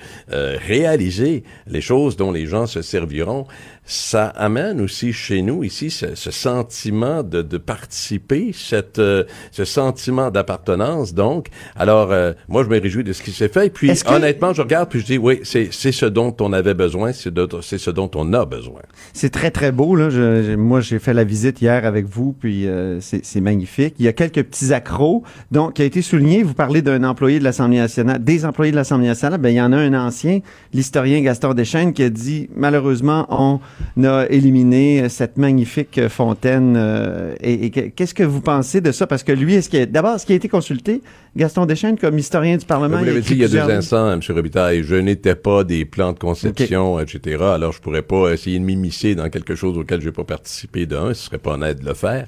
[0.67, 3.45] réalisé les choses dont les gens se serviront,
[3.85, 9.65] ça amène aussi chez nous ici ce, ce sentiment de, de participer, cette, euh, ce
[9.65, 11.13] sentiment d'appartenance.
[11.13, 13.67] Donc, alors euh, moi je me réjouis de ce qui s'est fait.
[13.67, 16.53] Et puis que- honnêtement, je regarde puis je dis oui, c'est c'est ce dont on
[16.53, 18.81] avait besoin, c'est c'est ce dont on a besoin.
[19.13, 19.95] C'est très, très beau.
[19.95, 20.09] Là.
[20.09, 23.95] Je- moi, j'ai fait la visite hier avec vous, puis euh, c'est c'est magnifique.
[23.99, 25.23] Il y a quelques petits accros.
[25.51, 28.77] Donc, qui a été souligné, vous parlez d'un employé de l'Assemblée nationale, des employés de
[28.77, 29.39] l'Assemblée nationale.
[29.39, 30.39] Ben, il y en a un ancien,
[30.73, 33.59] l'historien Gaston Deschênes, qui a dit, malheureusement, on
[34.03, 36.75] a éliminé cette magnifique fontaine.
[36.77, 39.07] euh, et et que- qu'est-ce que vous pensez de ça?
[39.07, 41.01] Parce que lui, est-ce qu'il d'abord, est-ce qu'il a été consulté,
[41.35, 42.97] Gaston Deschênes, comme historien du Parlement?
[42.97, 44.19] Vous l'avez dit il y a deux instants, M.
[44.29, 47.37] Robitaille, je n'étais pas des plans de conception, etc.
[47.43, 50.85] Alors, je pourrais pas essayer de m'immiscer dans quelque chose auquel je n'ai pas participé
[50.85, 51.13] d'un.
[51.13, 52.27] Ce serait pas honnête de le faire.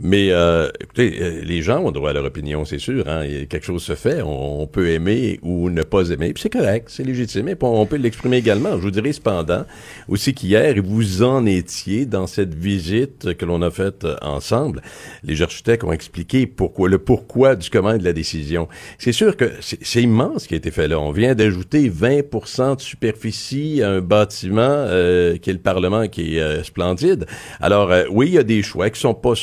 [0.00, 3.04] Mais, euh, écoutez, euh, les gens ont droit à leur opinion, c'est sûr.
[3.08, 3.22] Hein.
[3.48, 6.32] Quelque chose se fait, on, on peut aimer ou ne pas aimer.
[6.32, 7.48] Puis c'est correct, c'est légitime.
[7.48, 8.72] Et on peut l'exprimer également.
[8.76, 9.64] Je vous dirais cependant
[10.08, 14.82] aussi qu'hier, vous en étiez dans cette visite que l'on a faite ensemble.
[15.22, 18.68] Les architectes ont expliqué pourquoi, le pourquoi du comment de la décision.
[18.98, 20.98] C'est sûr que c'est immense ce qui a été fait là.
[21.00, 26.36] On vient d'ajouter 20% de superficie à un bâtiment euh, qui est le Parlement, qui
[26.36, 27.26] est euh, splendide.
[27.60, 29.34] Alors euh, oui, il y a des choix qui sont pas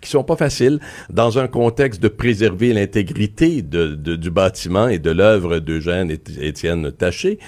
[0.00, 0.78] qui sont pas faciles
[1.10, 6.20] dans un contexte de préserver l'intégrité de, de- du bâtiment et de l'œuvre d'Eugène et
[6.48, 7.38] Étienne Taché.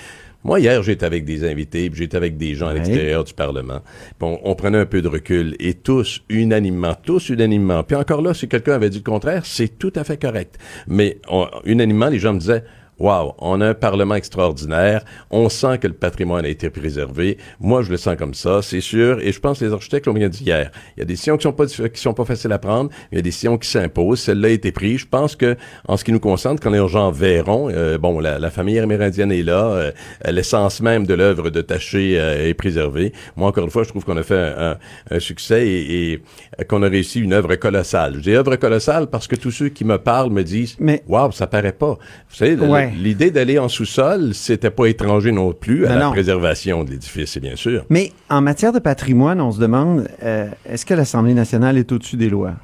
[0.48, 2.76] Moi, hier, j'étais avec des invités, puis j'étais avec des gens à Ouais.
[2.76, 3.82] l'extérieur du Parlement.
[4.22, 7.82] On prenait un peu de recul et tous, unanimement, tous unanimement.
[7.84, 10.56] Puis encore là, si quelqu'un avait dit le contraire, c'est tout à fait correct.
[10.86, 12.64] Mais on- unanimement, les gens me disaient,
[12.98, 15.04] Wow, on a un Parlement extraordinaire.
[15.30, 17.38] On sent que le patrimoine a été préservé.
[17.60, 19.20] Moi, je le sens comme ça, c'est sûr.
[19.20, 20.70] Et je pense que les architectes l'ont bien dit hier.
[20.96, 22.90] Il y a des décisions qui sont pas qui sont pas faciles à prendre.
[22.90, 24.20] mais Il y a des décisions qui s'imposent.
[24.20, 25.00] Celle-là a été prise.
[25.00, 25.56] Je pense que,
[25.86, 29.30] en ce qui nous concerne, quand les gens verront, euh, bon, la, la famille amérindienne
[29.32, 29.64] est là.
[29.66, 29.92] euh,
[30.26, 33.12] L'essence même de l'œuvre de Taché euh, est préservée.
[33.36, 34.78] Moi, encore une fois, je trouve qu'on a fait un, un-
[35.16, 38.14] un succès et, et, qu'on a réussi une œuvre colossale.
[38.16, 41.32] Je dis œuvre colossale parce que tous ceux qui me parlent me disent, Mais- waouh,
[41.32, 41.92] ça paraît pas.
[42.28, 42.96] Vous savez, le- Ouais.
[42.96, 46.10] L'idée d'aller en sous-sol, c'était pas étranger non plus à Non, la non.
[46.12, 47.84] préservation de l'édifice, c'est bien sûr.
[47.90, 52.16] Mais en matière de patrimoine, on se demande, euh, est-ce que l'Assemblée nationale est au-dessus
[52.16, 52.54] des lois?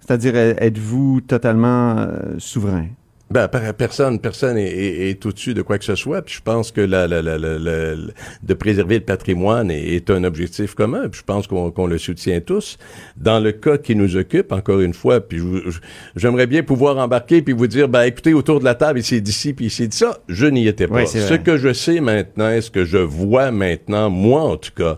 [0.00, 2.86] C'est-à-dire, euh, êtes-vous totalement euh, souverain?
[3.30, 6.22] Ben, per- personne, personne est, est- est au-dessus de quoi que ce soit.
[6.22, 7.58] Puis je pense que la, la, la, la-
[8.42, 11.08] de préserver le patrimoine est, est un objectif commun.
[11.10, 12.78] Puis je pense qu'on le soutient tous.
[13.18, 15.40] Dans le cas qui nous occupe, encore une fois, puis
[16.16, 19.52] j'aimerais bien pouvoir embarquer puis vous dire, ben écoutez, autour de la table, ici d'ici,
[19.52, 20.94] puis ici de ça, je n'y étais pas.
[20.96, 24.72] Oui, c'est ce que je sais maintenant, ce que je vois maintenant, moi en tout
[24.74, 24.96] cas,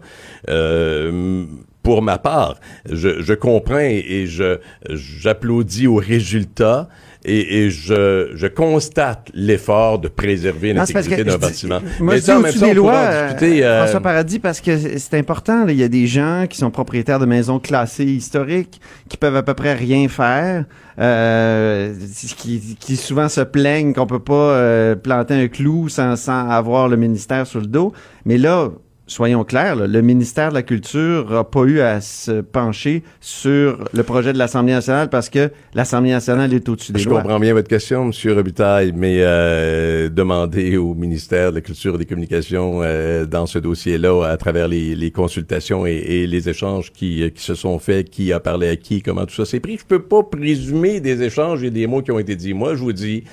[0.48, 1.44] euh,
[1.82, 6.88] pour ma part, je, je comprends et, et je j'applaudis au résultat
[7.24, 11.80] et, et je, je constate l'effort de préserver l'intégrité d'un bâtiment.
[11.98, 14.76] Moi, je ça, dis même des pourra lois, discuter, euh, euh, François Paradis, parce que
[14.78, 15.64] c'est c'est important.
[15.64, 15.72] là.
[15.72, 19.42] Il y a des gens qui sont propriétaires de maisons classées historiques, qui peuvent à
[19.42, 20.64] peu près rien faire,
[20.98, 21.92] euh,
[22.36, 26.88] qui, qui souvent se plaignent qu'on peut pas euh, planter un clou sans, sans avoir
[26.88, 27.92] le ministère sur le dos.
[28.24, 28.70] Mais là,
[29.10, 33.84] soyons clairs, là, le ministère de la Culture n'a pas eu à se pencher sur
[33.92, 37.20] le projet de l'Assemblée nationale parce que l'Assemblée nationale est au-dessus des Je lois.
[37.20, 38.32] comprends bien votre question, M.
[38.34, 43.58] Robitaille, mais euh, demander au ministère de la Culture et des Communications euh, dans ce
[43.58, 47.78] dossier-là, à travers les, les consultations et, et les échanges qui, euh, qui se sont
[47.80, 51.00] faits, qui a parlé à qui, comment tout ça s'est pris, je peux pas présumer
[51.00, 52.54] des échanges et des mots qui ont été dits.
[52.54, 53.24] Moi, je vous dis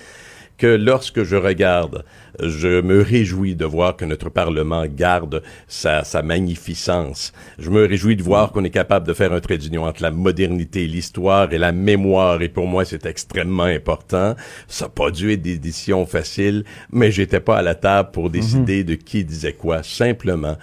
[0.57, 2.03] que lorsque je regarde,
[2.41, 7.33] je me réjouis de voir que notre Parlement garde sa, sa magnificence.
[7.59, 10.11] Je me réjouis de voir qu'on est capable de faire un trait d'union entre la
[10.11, 12.41] modernité, l'histoire et la mémoire.
[12.41, 14.35] Et pour moi, c'est extrêmement important.
[14.67, 18.29] Ça n'a pas dû être des décisions faciles, mais j'étais pas à la table pour
[18.29, 19.83] décider de qui disait quoi.
[19.83, 20.57] Simplement,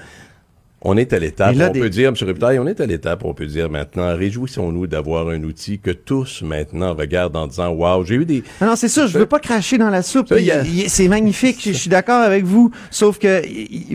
[0.84, 2.14] on est à l'étape, on des- peut dire, M.
[2.20, 6.42] Ruptail, on est à l'étape, on peut dire maintenant, réjouissons-nous d'avoir un outil que tous
[6.42, 8.42] maintenant regardent en disant, wow, j'ai eu des...
[8.60, 10.30] Ah non, c'est ça, je veux pas cracher dans la soupe.
[10.32, 10.36] A-
[10.88, 12.70] C'est magnifique, je, suis d'accord avec vous.
[12.90, 13.42] Sauf que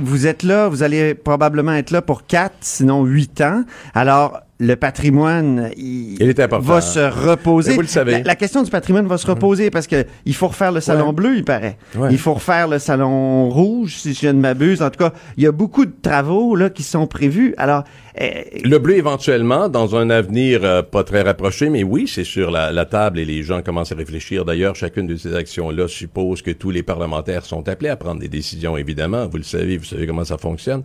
[0.01, 3.63] vous êtes là, vous allez probablement être là pour quatre, sinon huit ans.
[3.93, 7.75] Alors, le patrimoine, il, Il est va se reposer.
[7.75, 8.11] Vous le savez.
[8.11, 11.07] La, la question du patrimoine va se reposer parce que il faut refaire le salon
[11.07, 11.13] Ouais.
[11.13, 11.77] bleu, il paraît.
[11.97, 12.09] Ouais.
[12.11, 14.81] Il faut refaire le salon rouge, si je ne m'abuse.
[14.81, 17.53] En tout cas, il y a beaucoup de travaux là qui sont prévus.
[17.57, 17.85] Alors,
[18.17, 22.71] Le bleu, éventuellement, dans un avenir euh, pas très rapproché, mais oui, c'est sur la,
[22.71, 24.45] la table et les gens commencent à réfléchir.
[24.45, 28.27] D'ailleurs, chacune de ces actions-là suppose que tous les parlementaires sont appelés à prendre des
[28.27, 29.27] décisions, évidemment.
[29.27, 30.83] Vous le savez, vous savez comment ça fonctionne.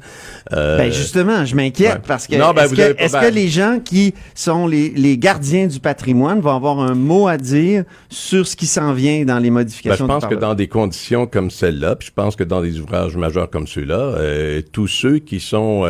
[0.52, 2.00] Euh, Ben justement, je m'inquiète ouais.
[2.06, 5.18] parce que ben, est-ce que, pas- est-ce ben- que les gens qui sont les, les
[5.18, 9.38] gardiens du patrimoine vont avoir un mot à dire sur ce qui s'en vient dans
[9.38, 12.44] les Ben, modifications je pense que dans des conditions comme celle-là, puis je pense que
[12.44, 15.82] dans des ouvrages majeurs comme ceux-là, euh, tous ceux qui sont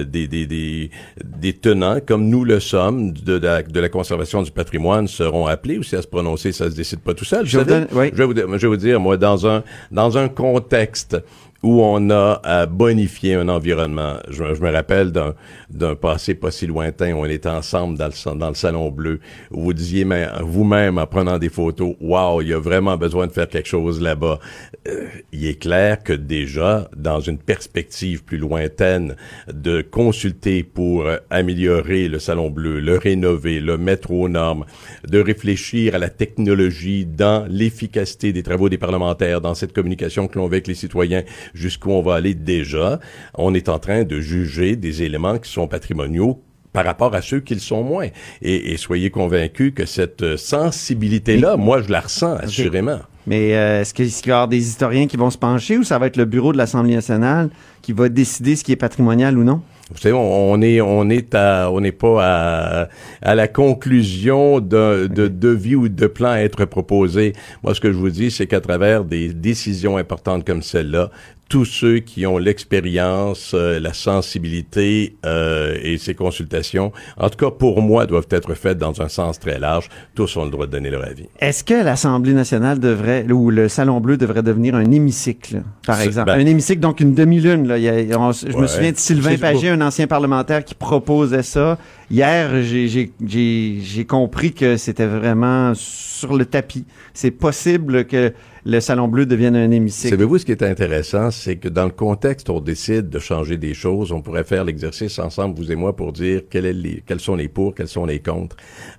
[0.00, 0.90] euh, des, des, des,
[1.24, 5.78] des tenants, comme nous le sommes, de, la, de la conservation du patrimoine, seront appelés
[5.78, 6.52] aussi à se prononcer.
[6.52, 7.46] Ça se décide pas tout seul.
[7.46, 8.10] Je Vous donne- oui.
[8.12, 11.16] je, vais vous, je vais vous dire, moi, dans un, dans un contexte
[11.64, 14.18] où on a à bonifier un environnement.
[14.28, 18.48] Je, me rappelle d'un, passé pas si lointain où on était ensemble dans le, dans
[18.48, 20.06] le salon bleu, où vous disiez
[20.42, 24.00] vous-même en prenant des photos, wow, il y a vraiment besoin de faire quelque chose
[24.02, 24.38] là-bas.
[24.86, 29.16] Euh, il est clair que déjà, dans une perspective plus lointaine,
[29.50, 34.66] de consulter pour euh, améliorer le salon bleu, le rénover, le mettre aux normes,
[35.08, 40.38] de réfléchir à la technologie dans l'efficacité des travaux des parlementaires, dans cette communication que
[40.38, 41.22] l'on veut avec les citoyens,
[41.54, 43.00] jusqu'où on va aller déjà.
[43.34, 47.38] On est en train de juger des éléments qui sont patrimoniaux par rapport à ceux
[47.40, 48.08] qui le sont moins.
[48.42, 52.98] Et, et soyez convaincus que cette euh, sensibilité-là, moi, je la ressens assurément.
[53.26, 55.98] Mais euh, est-ce qu'il va y avoir des historiens qui vont se pencher ou ça
[55.98, 57.48] va être le bureau de l'Assemblée nationale
[57.80, 59.62] qui va décider ce qui est patrimonial ou non?
[59.90, 62.88] Vous savez, on, on est, on est à, on n'est pas à,
[63.22, 67.34] à la conclusion d'un- de, de vie ou de plan à être proposé.
[67.62, 71.10] Moi, ce que je vous dis, c'est qu'à travers des décisions importantes comme celle-là,
[71.48, 77.50] tous ceux qui ont l'expérience, euh, la sensibilité euh, et ces consultations, en tout cas
[77.50, 79.88] pour moi, doivent être faites dans un sens très large.
[80.14, 81.26] Tous ont le droit de donner leur avis.
[81.38, 86.26] Est-ce que l'Assemblée nationale devrait, ou le Salon Bleu devrait devenir un hémicycle, par exemple?
[86.32, 87.68] ben- un hémicycle, donc une demi-lune.
[87.68, 87.78] Là.
[87.78, 91.42] Il y a- on- je me souviens de Sylvain Pagé, un ancien parlementaire, qui proposait
[91.42, 91.78] ça.
[92.10, 96.84] Hier, j'ai- compris que c'était vraiment sur le tapis.
[97.12, 98.32] C'est possible que
[98.66, 100.10] le Salon Bleu devienne un hémicycle.
[100.10, 103.74] Savez-vous ce qui est intéressant, c'est que dans le contexte on décide de changer des
[103.74, 107.74] choses, on pourrait faire l'exercice ensemble, vous et moi, pour dire quels sont les pour,
[107.74, 108.56] quels sont les contre.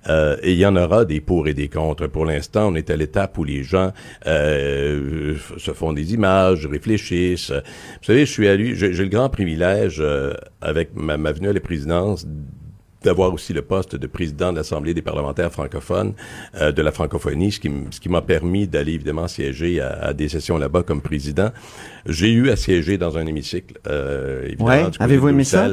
[0.08, 2.06] Euh, et il y en aura des pour et des contre.
[2.06, 3.92] Pour l'instant, on est à l'étape où les gens
[4.26, 7.50] euh, se font des images, réfléchissent.
[7.50, 11.48] Vous savez, je suis à lui, j'ai le grand privilège, euh, avec ma, ma venue
[11.48, 12.26] à la présidence,
[13.02, 16.14] d'avoir aussi le poste de président de l'Assemblée des parlementaires francophones
[16.60, 20.12] euh, de la francophonie, ce qui, ce qui m'a permis d'aller évidemment siéger à, à
[20.12, 21.50] des sessions là-bas comme président.
[22.06, 24.68] J'ai eu à siéger dans un hémicycle, euh, évidemment.
[24.68, 24.84] Ouais.
[24.98, 25.68] Avez-vous aimé ça?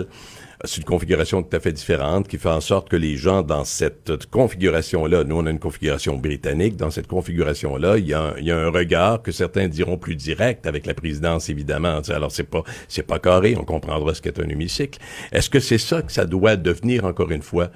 [0.63, 0.69] Bruxelles.
[0.73, 3.65] C'est une configuration tout à fait différente qui fait en sorte que les gens dans
[3.65, 8.37] cette configuration-là, nous on a une configuration britannique, dans cette configuration-là, il y, a un,
[8.37, 12.01] il y a un regard que certains diront plus direct avec la présidence évidemment.
[12.09, 14.99] Alors c'est pas c'est pas carré, on comprendra ce qu'est un hémicycle.
[15.31, 17.69] Est-ce que c'est ça que ça doit devenir encore une fois?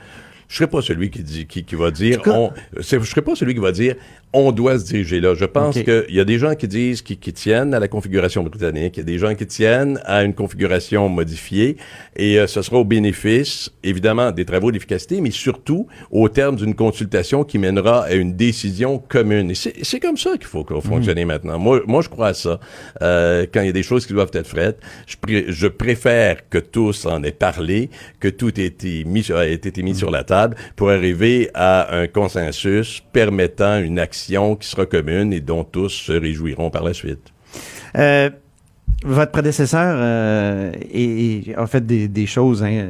[0.50, 3.54] Je serais pas celui qui dit qui, qui va dire on je serais pas celui
[3.54, 3.96] qui va dire
[4.34, 5.34] on doit se diriger là.
[5.36, 5.84] Je pense Ok.
[5.86, 8.96] que il y a des gens qui disent qui, qui tiennent à la configuration britannique,
[8.96, 11.76] il y a des gens qui tiennent à une configuration modifiée
[12.16, 16.76] et euh, ce sera au bénéfice évidemment des travaux d'efficacité mais surtout au terme d'une
[16.76, 19.52] consultation qui mènera à une décision commune.
[19.52, 21.60] Et c'est c'est comme ça qu'il faut, qu'il faut fonctionner maintenant.
[21.60, 22.60] Moi moi je crois à ça.
[23.02, 26.48] Euh, quand il y a des choses qui doivent être faites, je, pré- je préfère
[26.50, 27.90] que tous en aient parlé,
[28.22, 30.37] que tout ait été mis, ait été mis sur la table
[30.76, 36.12] pour arriver à un consensus permettant une action qui sera commune et dont tous se
[36.12, 37.34] réjouiront par la suite.
[37.98, 38.30] Euh,
[39.06, 40.72] votre prédécesseur euh,
[41.56, 42.88] a fait des, choses hein,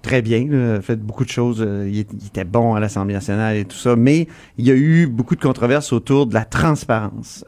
[0.00, 1.60] très bien, a fait beaucoup de choses.
[1.60, 5.06] euh, il, était bon à l'Assemblée nationale et tout ça, mais il y a eu
[5.06, 7.44] beaucoup de controverses autour de la transparence.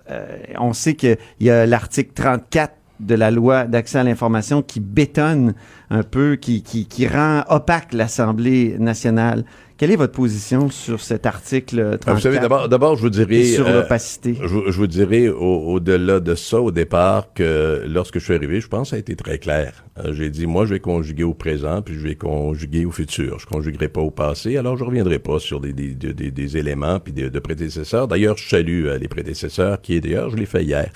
[0.58, 5.54] On sait qu'il y a l'article 34 de la loi d'accès à l'information qui bétonne
[5.90, 9.44] un peu, qui, qui, rend opaque l'Assemblée nationale.
[9.76, 12.08] Quelle est votre position sur cet article 34?
[12.08, 13.34] Ah, Vous savez, d'abord, d'abord, je vous dirais.
[13.40, 14.36] Et sur euh, l'opacité?
[14.40, 18.34] Je, vous- je vous dirais au- au-delà de ça, au départ, que lorsque je suis
[18.34, 19.84] arrivé, je pense que ça a été très clair.
[19.98, 23.40] Euh, J'ai dit, moi, je vais conjuguer au présent, puis je vais conjuguer au futur.
[23.40, 26.56] Je conjuguerai pas au passé, alors je reviendrai pas sur des, des, des, des- des
[26.56, 28.06] éléments puis de, de prédécesseurs.
[28.06, 30.88] D'ailleurs, je salue euh, les prédécesseurs qui, d'ailleurs, je l'ai fait hier,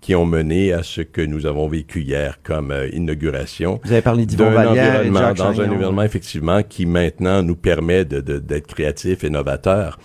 [0.00, 3.78] qui ont mené à ce que nous avons vécu hier comme euh, inauguration.
[3.84, 8.06] Vous avez parlé d'Yvon Vallière et Jacques dans un environnement effectivement qui maintenant nous permet
[8.06, 9.98] de- d'être créatifs et novateurs.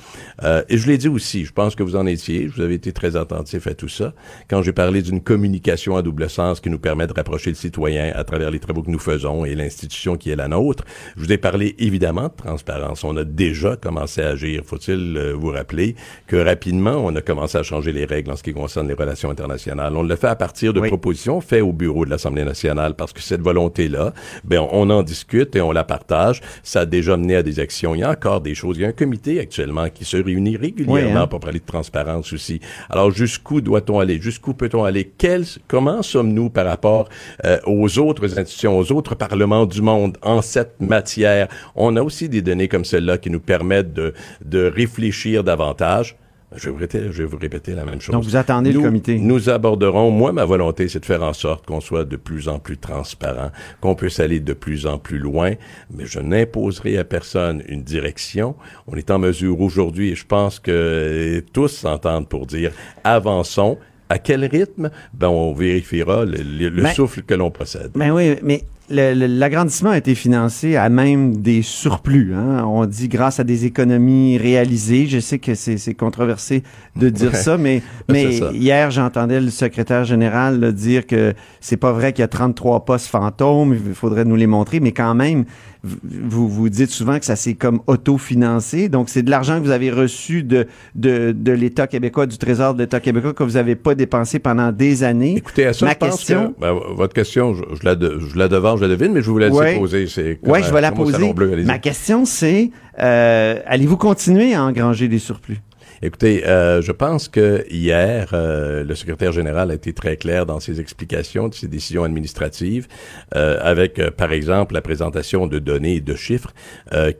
[0.44, 2.92] Euh, et je l'ai dit aussi, je pense que vous en étiez, vous avez été
[2.92, 4.14] très attentif à tout ça.
[4.50, 8.12] Quand j'ai parlé d'une communication à double sens qui nous permet de rapprocher le citoyen
[8.16, 10.84] à travers les travaux que nous faisons et l'institution qui est la nôtre,
[11.16, 13.04] je vous ai parlé évidemment de transparence.
[13.04, 14.64] On a déjà commencé à agir.
[14.66, 15.96] Faut-il euh, vous rappeler
[16.28, 19.30] que rapidement, on a commencé à changer les règles en ce qui concerne les relations
[19.30, 19.96] internationales.
[19.96, 23.22] On le fait à partir de propositions faites au bureau de l'Assemblée nationale parce que
[23.22, 26.42] cette volonté-là, ben, on en discute et on la partage.
[26.64, 27.96] Ça a déjà mené à des actions.
[27.96, 28.78] Il y a encore des choses.
[28.78, 31.28] Il y a un comité actuellement qui se réunit régulièrement Oui, hein.
[31.28, 32.60] pour parler de transparence aussi.
[32.90, 34.20] Alors, jusqu'où doit-on aller?
[34.22, 35.12] Jusqu'où peut-on aller?
[35.18, 37.10] Quels, comment sommes-nous par rapport
[37.46, 41.48] euh, aux autres institutions, aux autres parlements du monde en cette matière?
[41.76, 46.16] On a aussi des données comme celle-là qui nous permettent de, de réfléchir davantage.
[46.56, 48.14] Je vais, vous répéter, je vais vous répéter la même chose.
[48.14, 49.20] Donc, vous attendez le Nous- comité.
[49.20, 52.58] Nous aborderons, moi, ma volonté, c'est de faire en sorte qu'on soit de plus en
[52.58, 55.54] plus transparent, qu'on puisse aller de plus en plus loin,
[55.94, 58.56] mais je n'imposerai à personne une direction.
[58.88, 62.72] On est en mesure aujourd'hui, et je pense que euh, tous s'entendent pour dire,
[63.04, 63.78] avançons.
[64.10, 64.90] À quel rythme?
[65.14, 67.92] Ben, on vérifiera le, le- le Mais- souffle que l'on possède.
[67.94, 72.34] Ben oui, mais le- le- l'agrandissement a été financé à même des surplus.
[72.34, 72.64] Hein?
[72.66, 75.08] On dit grâce à des économies réalisées.
[75.08, 76.64] Je sais que c'est controversé
[76.96, 77.38] de dire Ouais.
[77.38, 78.52] ça, mais, mais ça.
[78.54, 82.86] hier, j'entendais le secrétaire général là, dire que c'est pas vrai qu'il y a 33
[82.86, 85.44] postes fantômes, il faudrait nous les montrer, mais quand même,
[85.84, 88.90] vous vous dites souvent que ça s'est comme autofinancé.
[88.90, 92.74] Donc, c'est de l'argent que vous avez reçu de, de, de l'État québécois, du Trésor
[92.74, 95.36] de l'État québécois, que vous n'avez pas dépensé pendant des années.
[95.38, 98.20] Écoutez, à ça, Ma je pense question, que, ben, votre question, je, je la, de-
[98.20, 99.78] je la devance, je la devine, mais je vous la laisse Ouais.
[99.78, 100.06] poser.
[100.44, 101.34] Oui, je vais la poser.
[101.34, 101.64] Bleu.
[101.64, 105.58] Ma question, c'est euh, allez-vous continuer à engranger des surplus?
[106.04, 110.60] Écoutez, euh, je pense que hier, euh, le secrétaire général a été très clair dans
[110.60, 112.88] ses explications de ses décisions administratives,
[113.36, 116.54] euh, avec, euh, par exemple, la présentation de données et de chiffres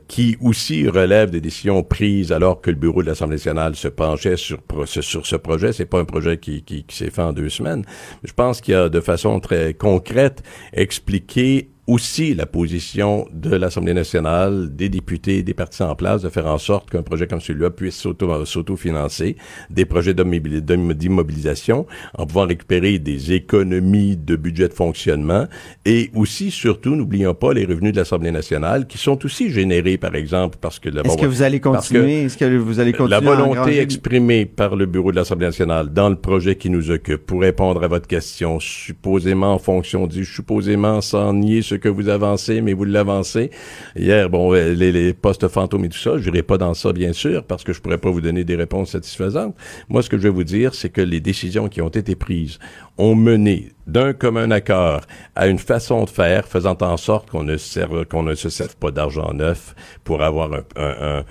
[0.06, 4.36] qui aussi relèvent des décisions prises alors que le bureau de l'Assemblée nationale se penchait
[4.36, 5.72] sur, ce projet.
[5.72, 7.84] C'est pas un projet qui, qui, s'est fait en deux semaines.
[8.24, 14.68] Je pense qu'il a de façon très concrète expliqué aussi la position de l'Assemblée nationale,
[14.76, 17.96] des députés, des partis en place, de faire en sorte qu'un projet comme celui-là puisse
[17.96, 19.36] s'auto- s'auto-financer,
[19.70, 25.46] des projets d'immobil- d'im- d'immobilisation, en pouvant récupérer des économies de budget de fonctionnement,
[25.86, 30.14] et aussi, surtout, n'oublions pas les revenus de l'Assemblée nationale, qui sont aussi générés, par
[30.14, 30.90] exemple, parce que...
[30.90, 32.24] Est-ce que vous allez continuer?
[32.24, 36.10] Est-ce que vous allez continuer la volonté exprimée par le bureau de l'Assemblée nationale dans
[36.10, 41.00] le projet qui nous occupe, pour répondre à votre question, supposément en fonction du supposément
[41.00, 43.50] sans nier ce que vous avancez, mais vous l'avancez.
[43.96, 47.12] Hier, bon, euh, les, postes fantômes et tout ça, je n'irai pas dans ça, bien
[47.12, 49.54] sûr, parce que je pourrais pas vous donner des réponses satisfaisantes.
[49.88, 52.58] Moi, ce que je vais vous dire, c'est que les décisions qui ont été prises
[52.96, 55.00] ont mené d'un commun accord
[55.34, 58.76] à une façon de faire faisant en sorte qu'on ne serve, qu'on ne se serve
[58.76, 59.74] pas d'argent neuf
[60.04, 61.24] pour avoir un, un, un,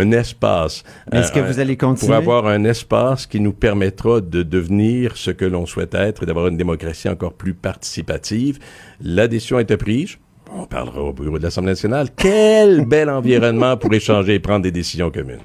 [0.00, 0.84] un espace.
[1.12, 2.14] Est-ce que vous allez Pour continuer?
[2.16, 6.46] avoir un espace qui nous permettra de devenir ce que l'on souhaite être et d'avoir
[6.46, 8.58] une démocratie encore plus participative.
[9.02, 10.16] La décision a été prise.
[10.52, 12.08] On parlera au bureau de l'Assemblée nationale.
[12.16, 15.38] Quel bel environnement pour échanger et prendre des décisions communes.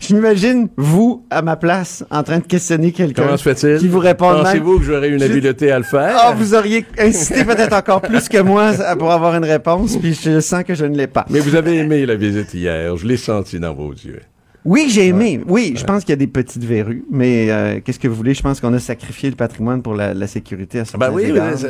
[0.00, 3.24] Je m'imagine, vous, à ma place, en train de questionner quelqu'un.
[3.24, 3.78] Comment se fait-il?
[3.78, 4.30] Qui vous répond.
[4.42, 6.16] Pensez-vous que j'aurais une Je- habileté à le faire?
[6.18, 10.40] Ah, vous auriez incité peut-être encore plus que moi pour avoir une réponse, puis je
[10.40, 11.26] sens que je ne l'ai pas.
[11.28, 12.96] Mais vous avez aimé la visite hier.
[12.96, 14.20] Je l'ai senti dans vos yeux.
[14.68, 15.40] Oui, j'ai aimé.
[15.48, 18.34] Oui, je pense qu'il y a des petites verrues, mais euh, qu'est-ce que vous voulez?
[18.34, 21.22] Je pense qu'on a sacrifié le patrimoine pour la, la sécurité à Ben certains oui,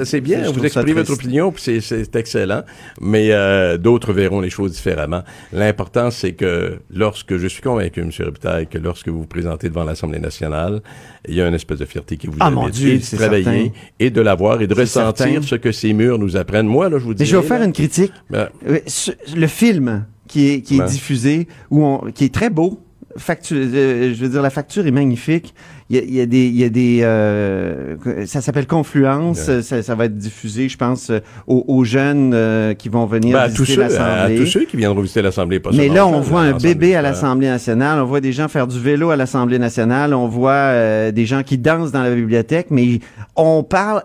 [0.05, 0.43] c'est- bien.
[0.45, 2.63] Je Vous exprimez votre opinion, puis c'est- excellent.
[3.01, 5.23] Mais euh, d'autres verront les choses différemment.
[5.53, 8.11] L'important, c'est que lorsque je suis convaincu, M.
[8.19, 10.81] Robitaille, que lorsque vous vous présentez devant l'Assemblée nationale,
[11.29, 13.45] il y a une espèce de fierté qui vous Ah, mon Dieu, et de travailler
[13.45, 13.71] certain.
[14.01, 15.43] et de l'avoir et de ressentir certain.
[15.43, 16.67] ce que ces murs nous apprennent.
[16.67, 17.23] Moi, là, je vous dis.
[17.23, 18.13] Mais je vais vous faire une critique.
[18.29, 20.87] Ben, Euh, ce- le film qui est, qui est Ben.
[20.87, 22.81] diffusé, où on, qui est très beau,
[23.19, 25.55] facture, euh, je veux dire, la facture est magnifique.
[25.91, 29.49] Il y a, il y a des, il y a des, euh, ça s'appelle Confluence.
[29.49, 29.63] Ouais.
[29.63, 33.33] Ça, ça va être diffusé, je pense, euh, aux, aux jeunes euh, qui vont venir
[33.33, 34.37] ben, visiter ceux, à, l'Assemblée.
[34.37, 35.61] tous ceux qui viendront visiter l'Assemblée.
[35.61, 38.49] pas Mais là, on voit un l'Assemblée bébé à l'Assemblée nationale, on voit des gens
[38.49, 42.67] faire du vélo à l'Assemblée nationale, on voit des gens qui dansent dans la bibliothèque,
[42.71, 43.01] mais
[43.35, 44.03] on parle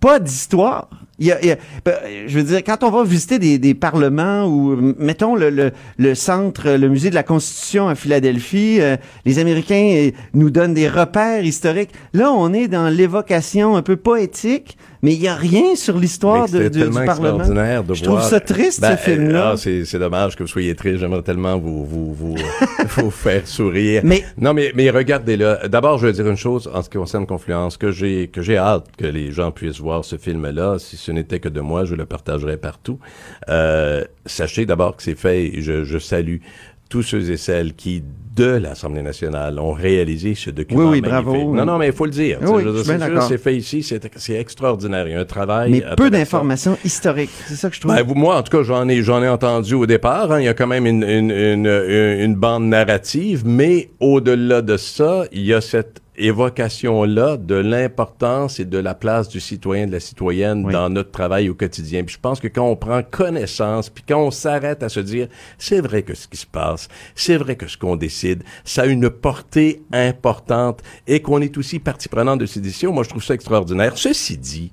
[0.00, 0.88] pas d'histoire.
[1.18, 1.38] Il y a-
[1.84, 1.94] ben,
[2.26, 6.14] je veux dire, quand on va visiter des, des parlements ou, mettons, le, le, le
[6.14, 10.88] centre, le musée de la Constitution à Philadelphie, euh, les Américains euh, nous donnent des
[10.88, 11.90] repères historiques.
[12.12, 16.46] Là, on est dans l'évocation un peu poétique, mais il n'y a rien sur l'histoire
[16.46, 17.06] du tellement Parlement.
[17.40, 18.18] extraordinaire de je voir.
[18.18, 19.50] trouve ça triste, Ben, ce film-là.
[19.52, 20.98] ah, c'est dommage que vous soyez triste.
[20.98, 22.34] J'aimerais tellement vous vous vous,
[22.96, 24.02] vous faire sourire.
[24.04, 25.68] Mais- non, mais mais regardez-le.
[25.68, 28.56] D'abord, je vais dire une chose en ce qui concerne Confluence que j'ai que j'ai
[28.56, 30.78] hâte que les gens puissent voir ce film-là.
[30.78, 32.98] Si ce n'était que de moi, je le partagerai partout.
[33.48, 35.44] Euh, sachez d'abord que c'est fait.
[35.46, 36.38] Et je, je salue
[36.88, 38.02] tous ceux et celles qui
[38.36, 41.24] de l'Assemblée nationale ont réalisé ce document Oui, oui, magnifique.
[41.24, 41.54] bravo.
[41.54, 42.38] Non, non, mais il faut le dire.
[42.42, 42.62] Oui,
[43.26, 45.08] c'est fait ici, c'est extraordinaire.
[45.08, 45.70] Il y a un travail.
[45.70, 47.30] mais peu d'informations historiques.
[47.46, 47.94] C'est ça que je trouve.
[47.94, 50.32] Ben, vous, moi, en tout cas, j'en ai, j'en ai entendu au départ.
[50.32, 50.40] hein.
[50.40, 51.66] Il y a quand même une, une, une-
[52.20, 58.64] une bande narrative, mais au-delà de ça, il y a cette évocation-là de l'importance et
[58.64, 62.04] de la place du citoyen, de la citoyenne dans notre travail au quotidien.
[62.04, 65.28] Puis je pense que quand on prend connaissance, puis quand on s'arrête à se dire,
[65.58, 68.86] c'est vrai que ce qui se passe, c'est vrai que ce qu'on décide, ça a
[68.86, 73.24] une portée importante et qu'on est aussi partie prenante de ces décisions, moi, je trouve
[73.24, 73.96] ça extraordinaire.
[73.96, 74.70] Ceci dit,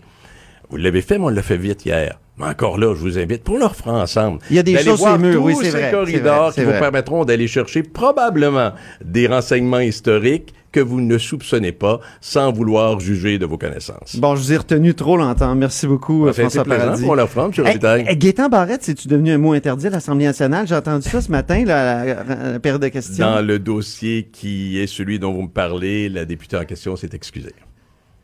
[0.70, 2.20] vous l'avez fait, mais on l'a fait vite hier.
[2.38, 4.40] Mais encore là, je vous invite, pour le refaire ensemble.
[4.50, 6.64] Il y a des choses sur les oui, c'est ces vrai, corridors vrai, qui c'est
[6.64, 6.80] vous vrai.
[6.80, 8.72] permettront d'aller chercher probablement
[9.06, 14.18] des renseignements historiques que vous ne soupçonnez pas sans vouloir juger de vos connaissances.
[14.18, 15.56] Bon, je vous ai retenu trop longtemps.
[15.56, 17.04] Merci beaucoup, ça François plaisant Paradis.
[17.06, 17.52] pour leur franc, M.
[17.60, 18.06] Hey, Robitaille.
[18.10, 20.68] hey, Gaétan Barrette, c'est-tu devenu un mot interdit à l'Assemblée nationale?
[20.68, 23.26] J'ai entendu ça ce matin, là, à la, à la période de questions.
[23.26, 27.10] Dans le dossier qui est celui dont vous me parlez, la députée en question s'est
[27.14, 27.54] excusée.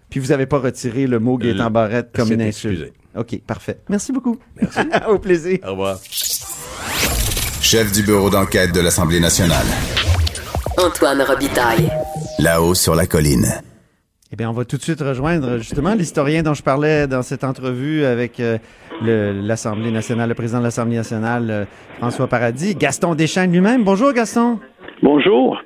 [0.10, 2.74] Puis vous n'avez pas retiré le mot Gaétan Le- Barrette comme une insulte.
[2.82, 2.94] excusé.
[3.16, 3.80] OK, parfait.
[3.90, 4.38] Merci beaucoup.
[4.60, 4.80] Merci.
[5.08, 5.60] Au plaisir.
[5.68, 6.00] Au revoir.
[7.62, 9.66] Chef du bureau d'enquête de l'Assemblée nationale.
[10.78, 11.90] Antoine Robitaille.
[12.42, 13.46] Là-haut sur la colline.
[14.32, 17.44] Eh bien, on va tout de suite rejoindre justement l'historien dont je parlais dans cette
[17.44, 18.58] entrevue avec euh,
[19.02, 21.66] l'Assemblée nationale, le président de l'Assemblée nationale, euh,
[21.98, 23.84] François Paradis, Gaston Deschênes lui-même.
[23.84, 24.60] Bonjour, Gaston.
[25.02, 25.60] Bonjour.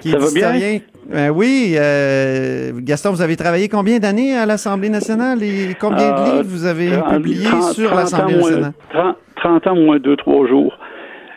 [0.00, 0.80] Qui Ça est va bien?
[1.14, 6.24] Euh, oui, euh, Gaston, vous avez travaillé combien d'années à l'Assemblée nationale et combien de
[6.30, 8.72] livres vous avez 30 publiés 30 sur 30 l'Assemblée nationale?
[8.90, 10.76] 30, 30 ans moins 2-3 jours.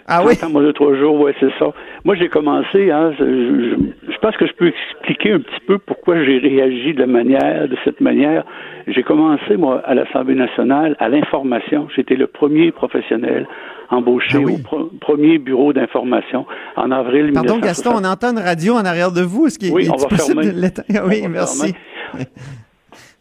[0.07, 0.38] Ah 30 oui?
[0.43, 1.65] ans moins 2-3 jours, oui, c'est ça.
[2.06, 5.78] Moi, j'ai commencé, hein, je, je- je pense que je peux expliquer un petit peu
[5.80, 8.43] pourquoi j'ai réagi de la manière, de cette manière.
[8.88, 11.88] J'ai commencé, moi, à l'Assemblée nationale, à l'information.
[11.95, 13.47] J'étais le premier professionnel
[13.89, 16.45] embauché Ah au pro- premier bureau d'information
[16.76, 17.62] en avril Pardon, 1960.
[17.64, 19.47] Gaston, on entend une radio en arrière de vous.
[19.47, 20.51] Est-ce qu'il Oui, est on va possible fermer.
[20.53, 21.08] de l'éteindre?
[21.10, 21.74] Oui, On merci.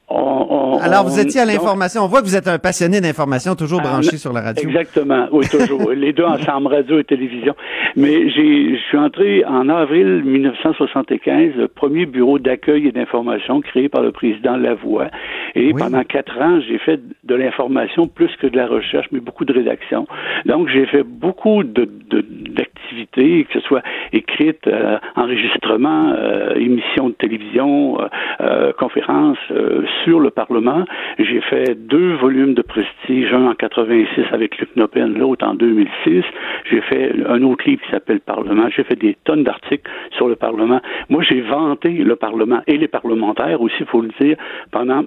[0.08, 2.02] On- on- Alors, vous étiez à l'information.
[2.02, 4.68] On voit que vous êtes un passionné d'information, toujours Ah, branché sur la radio.
[4.68, 5.90] Exactement, oui, toujours.
[5.96, 7.54] Les deux ensemble, radio et télévision.
[7.96, 13.88] Mais j'ai, je suis entré en avril 1975, le premier bureau d'accueil et d'information créé
[13.88, 15.06] par le président Lavoie.
[15.54, 19.44] Et pendant quatre ans, j'ai fait de l'information plus que de la recherche, mais beaucoup
[19.44, 20.06] de rédaction.
[20.44, 23.82] Donc, j'ai fait beaucoup de, de- d'activités, que ce soit
[24.12, 28.06] écrites, euh, enregistrement, euh, émissions de télévision, euh,
[28.40, 30.84] euh, conférences euh, sur le Parlement.
[31.18, 36.24] J'ai fait deux volumes de prestige, un en 86 avec Luc Nopen, l'autre en 2006.
[36.70, 38.68] J'ai fait un autre livre qui s'appelle Parlement.
[38.70, 40.80] J'ai fait des tonnes d'articles sur le Parlement.
[41.08, 44.36] Moi, j'ai vanté le Parlement et les parlementaires aussi, il faut le dire,
[44.70, 45.04] pendant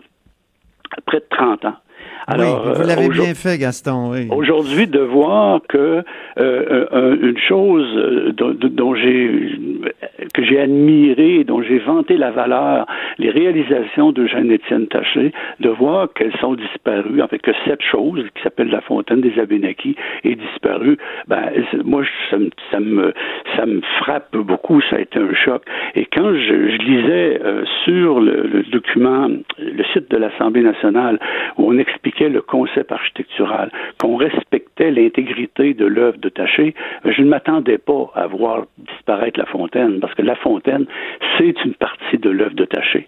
[1.05, 1.75] près de 30 ans.
[2.29, 4.11] Alors, oui, vous euh, l'avez bien fait, Gaston.
[4.11, 4.27] Oui.
[4.29, 6.03] Aujourd'hui, de voir que
[6.37, 9.57] euh, une chose euh, dont, dont j'ai
[10.33, 12.85] que j'ai admiré, dont j'ai vanté la valeur,
[13.17, 18.23] les réalisations de Jeanne-Étienne Taché, de voir qu'elles sont disparues, en fait que cette chose
[18.35, 20.97] qui s'appelle la fontaine des Abénakis est disparue,
[21.27, 21.49] ben
[21.85, 23.13] moi ça me, ça me
[23.55, 25.63] ça me frappe beaucoup, ça a été un choc.
[25.95, 31.19] Et quand je, je lisais euh, sur le, le document, le site de l'Assemblée nationale,
[31.57, 31.77] où on
[32.25, 36.73] le concept architectural, qu'on respectait l'intégrité de l'œuvre de Taché,
[37.05, 40.85] je ne m'attendais pas à voir disparaître la fontaine, parce que la fontaine,
[41.37, 43.07] c'est une partie de l'œuvre de Taché.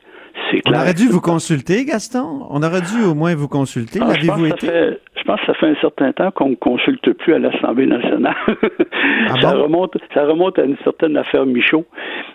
[0.52, 0.82] C'est On clair.
[0.82, 2.42] aurait dû vous consulter, Gaston.
[2.50, 4.00] On aurait dû au moins vous consulter.
[4.02, 4.68] Ah, L'avez-vous été?
[4.68, 7.86] fait, je pense que ça fait un certain temps qu'on ne consulte plus à l'Assemblée
[7.86, 8.36] nationale.
[8.48, 11.86] Ah ça, remonte, ça remonte à une certaine affaire Michaud.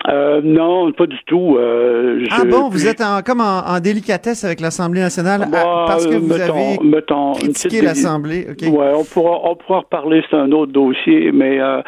[0.08, 1.56] Euh, non, pas du tout.
[1.58, 5.46] Euh, je- Ah bon, vous êtes en- comme en, en délicatesse avec l'Assemblée nationale à-
[5.46, 8.46] Bah, parce que vous mettons- avez mettons critiqué l'Assemblée.
[8.62, 11.80] Ouais, on pourra, on pourra reparler, c'est un autre dossier, mais euh,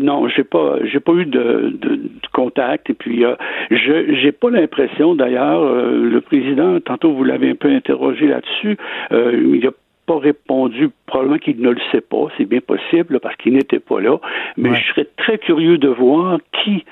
[0.00, 2.88] non, j'ai pas, j'ai pas eu de, de- de contact.
[2.90, 3.22] Et puis,
[3.70, 8.76] je, j'ai pas l'impression, d'ailleurs, euh, le président, tantôt vous l'avez un peu interrogé là-dessus,
[9.12, 9.70] euh, il a
[10.06, 14.00] pas répondu, probablement qu'il ne le sait pas, c'est bien possible, parce qu'il n'était pas
[14.00, 14.18] là,
[14.56, 16.84] mais je serais très curieux de voir qui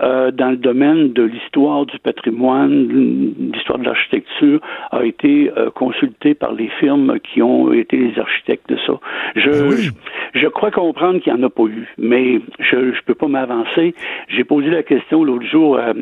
[0.00, 4.60] euh, dans le domaine de l'histoire du patrimoine, de l'histoire de l'architecture,
[4.90, 8.98] a été euh, consulté par les firmes qui ont été les architectes de ça.
[9.36, 9.90] Je, Ben je,
[10.34, 13.94] je crois comprendre qu'il n'y en a pas eu, mais je ne peux pas m'avancer.
[14.28, 15.92] J'ai posé la question l'autre jour à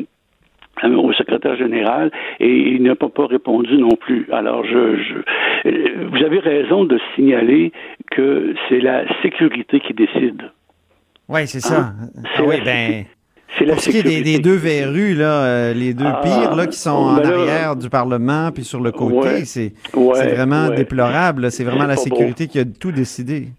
[0.83, 4.27] au secrétaire général et il n'a pas, pas répondu non plus.
[4.31, 7.71] Alors, je, je, vous avez raison de signaler
[8.09, 10.43] que c'est la sécurité qui décide.
[11.29, 11.79] Oui, c'est ça.
[11.79, 11.93] Hein?
[12.17, 13.05] Ah C'est oui, la ben.
[13.61, 14.37] C'est la Pour ce qui est des, sécurité.
[14.37, 17.37] des deux verrues, là, euh, les deux Ah, pires, là, qui sont en ben là-
[17.37, 20.75] arrière du Parlement puis sur le côté, Ouais, c'est ouais, vraiment ouais.
[20.77, 21.51] déplorable.
[21.51, 22.01] C'est vraiment la beau.
[22.01, 23.49] sécurité qui a tout décidé.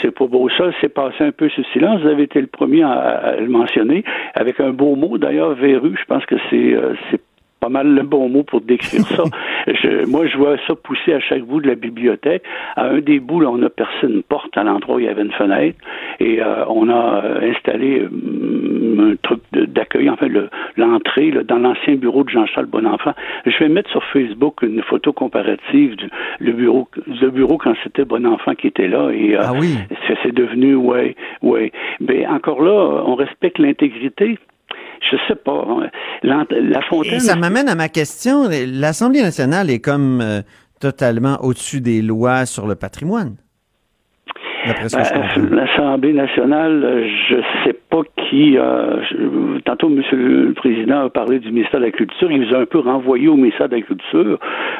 [0.00, 0.48] C'est pas beau.
[0.56, 2.00] Ça, c'est passé un peu sous silence.
[2.00, 4.02] Vous avez été le premier à, à le mentionner,
[4.34, 5.18] avec un beau mot.
[5.18, 7.20] D'ailleurs, verrue, je pense que c'est euh, c'est
[7.60, 9.24] pas mal le bon mot pour décrire ça.
[9.66, 12.42] Je- moi, je vois ça pousser à chaque bout de la bibliothèque.
[12.76, 15.08] À un des bouts, là, on a percé une porte à l'endroit où il y
[15.08, 15.76] avait une fenêtre
[16.18, 21.94] et euh, on a euh, installé euh, un truc d'accueil, enfin le- l'entrée dans l'ancien
[21.96, 23.12] bureau de Jean-Charles Bonenfant.
[23.44, 26.08] Je vais mettre sur Facebook une photo comparative du
[26.38, 29.74] le bureau, le bureau quand c'était Bonenfant qui était là et euh, Ah oui.
[30.06, 31.70] c'est c'est devenu, ouais, ouais.
[32.00, 34.38] Mais encore là, on respecte l'intégrité.
[35.00, 35.64] Je sais pas.
[36.22, 36.44] La
[36.88, 37.14] fontaine.
[37.14, 38.48] Et ça m'amène à ma question.
[38.50, 40.42] L'Assemblée nationale est comme euh,
[40.80, 43.36] totalement au-dessus des lois sur le patrimoine.
[44.26, 44.49] D'après ce que je Ben, comprends.
[45.50, 48.56] L'Assemblée nationale, euh, je sais pas qui.
[48.58, 52.30] euh, je- tantôt, Monsieur le Président a parlé du ministère de la Culture.
[52.30, 54.38] Il vous a un peu renvoyé au ministère de la Culture.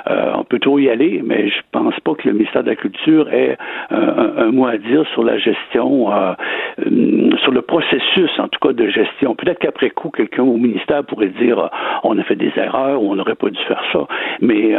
[0.09, 2.77] Euh, on peut trop y aller, mais je pense pas que le ministère de la
[2.77, 3.57] Culture ait
[3.93, 3.97] euh,
[4.37, 6.09] un, un mot à dire sur la gestion,
[7.43, 9.35] sur le processus, en tout cas, de gestion.
[9.35, 11.69] Peut-être qu'après coup, quelqu'un au ministère pourrait dire
[12.05, 14.07] on a fait des erreurs ou on n'aurait pas dû faire ça.
[14.41, 14.75] Mais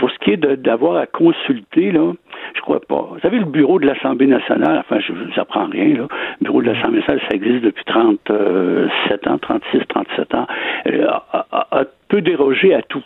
[0.00, 2.12] pour ce qui est d'avoir à consulter, là,
[2.56, 3.08] je crois pas.
[3.12, 6.08] Vous savez, le bureau de l'Assemblée nationale, enfin, je vous apprends rien, là.
[6.40, 10.46] Le bureau de l'Assemblée nationale, ça existe depuis 37 ans, 36, 37 ans,
[10.86, 13.02] a, a- a peu dérogé à tout.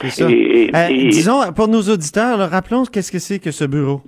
[0.00, 0.30] C'est ça.
[0.30, 4.00] Et- Euh, disons, pour nos auditeurs, là, rappelons qu'est-ce que c'est que ce bureau.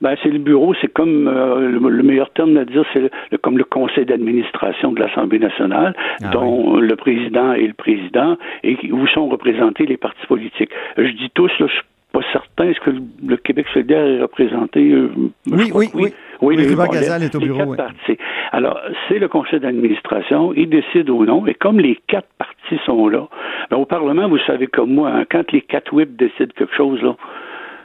[0.00, 3.38] Ben, c'est le bureau, c'est comme euh, le, le meilleur terme à dire, c'est le-
[3.42, 8.76] comme le conseil d'administration de l'Assemblée nationale, Ah dont le président est le président et
[8.92, 10.70] où sont représentés les partis politiques.
[10.96, 11.82] Je dis tous, là, je suis
[12.12, 14.80] pas certain, est-ce que le, le Québec solidaire est représenté?
[14.92, 15.10] euh,
[15.50, 16.12] Oui, oui, que oui.
[16.40, 18.16] Oui, Le Gazal les- est au les bureau, quatre oui.
[18.52, 23.08] Alors, c'est le conseil d'administration, il décide ou non, et comme les quatre partis sont
[23.08, 23.26] là,
[23.70, 27.02] ben, au Parlement, vous savez comme moi, hein, quand les quatre whips décident quelque chose,
[27.02, 27.16] là,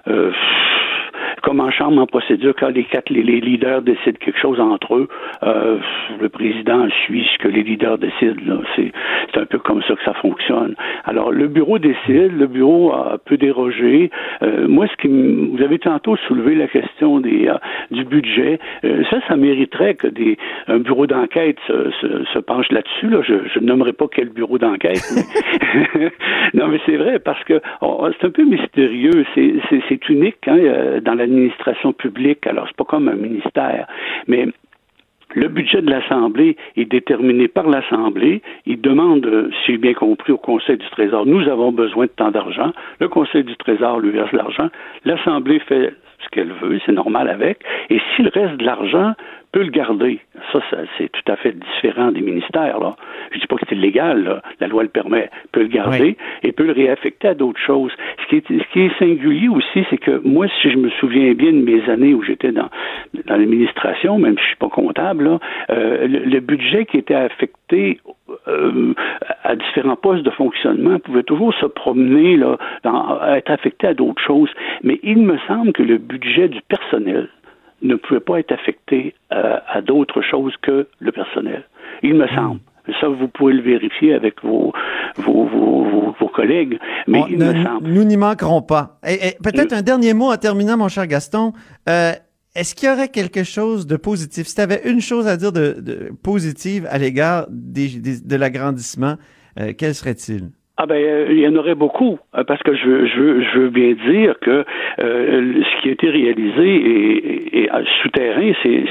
[0.08, 0.32] euh,
[1.44, 5.08] comme en chambre en procédure, quand les quatre les, leaders décident quelque chose entre eux,
[5.44, 5.78] euh,
[6.20, 8.62] le président suit ce que les leaders décident.
[8.76, 8.92] C'est,
[9.34, 10.76] c'est un peu comme ça que ça fonctionne.
[11.04, 14.10] Alors, le bureau décide, le bureau a, peut déroger.
[14.42, 17.56] Euh, moi, ce qui vous avez tantôt soulevé la question des, euh,
[17.92, 18.60] du budget.
[18.86, 20.38] Euh, ça, ça mériterait que des,
[20.68, 23.10] un bureau d'enquête se, se, se penche là-dessus.
[23.10, 23.22] Là.
[23.22, 25.04] Je, je nommerai pas quel bureau d'enquête.
[26.54, 29.26] non, mais c'est vrai parce que on- c'est un peu mystérieux.
[29.36, 32.46] C'est, c'est, c'est unique hein, euh, dans l'administration publique.
[32.48, 33.88] Alors, c'est pas comme un ministère,
[34.28, 34.48] mais
[35.36, 38.42] le budget de l'Assemblée est déterminé par l'Assemblée.
[38.68, 42.12] Il demande, euh, si j'ai bien compris, au Conseil du Trésor, nous avons besoin de
[42.12, 42.72] tant d'argent.
[43.00, 44.70] Le Conseil du Trésor lui verse l'argent.
[45.06, 47.60] L'Assemblée fait ce qu'elle veut, c'est normal avec.
[47.90, 49.14] Et s'il reste de l'argent,
[49.54, 50.20] peut le garder.
[50.52, 52.80] Ça, ça, c'est tout à fait différent des ministères.
[52.80, 52.98] Là.
[53.32, 54.42] Je dis pas que c'est illégal, là.
[54.60, 57.92] la loi le permet, peut le garder et peut le réaffecter à d'autres choses.
[58.24, 61.34] Ce qui est, ce qui est singulier aussi, c'est que moi, si je me souviens
[61.34, 62.70] bien de mes années où j'étais dans,
[63.26, 65.40] dans l'administration, même si je suis pas comptable, là,
[65.70, 68.00] euh, le, le budget qui était affecté
[68.48, 68.94] euh,
[69.44, 74.22] à différents postes de fonctionnement pouvait toujours se promener, là, dans, être affecté à d'autres
[74.22, 74.50] choses.
[74.82, 77.30] Mais il me semble que le budget du personnel
[77.84, 81.64] ne pouvait pas être affecté euh, à d'autres choses que le personnel.
[82.02, 82.60] Il me semble.
[83.00, 84.74] Ça, vous pouvez le vérifier avec vos,
[85.18, 87.90] vos, vos, vos, collègues, mais il ne- me semble.
[87.90, 89.00] nous n'y manquerons pas.
[89.08, 91.54] Et, et peut-être un dernier mot en terminant, mon cher Gaston.
[91.88, 92.12] Euh,
[92.56, 94.48] Est-ce qu'il y aurait quelque chose de positif?
[94.48, 98.36] Si tu avais une chose à dire de, de positive à l'égard des- des- de
[98.36, 99.16] l'agrandissement,
[99.60, 100.50] euh, quel serait-il?
[100.84, 103.42] Ah ben, euh, il y en aurait beaucoup, euh, parce que je veux, je veux,
[103.42, 104.66] je veux bien dire que
[105.00, 107.70] euh, ce qui a été réalisé et, et, et,
[108.02, 108.84] souterrain, c'est,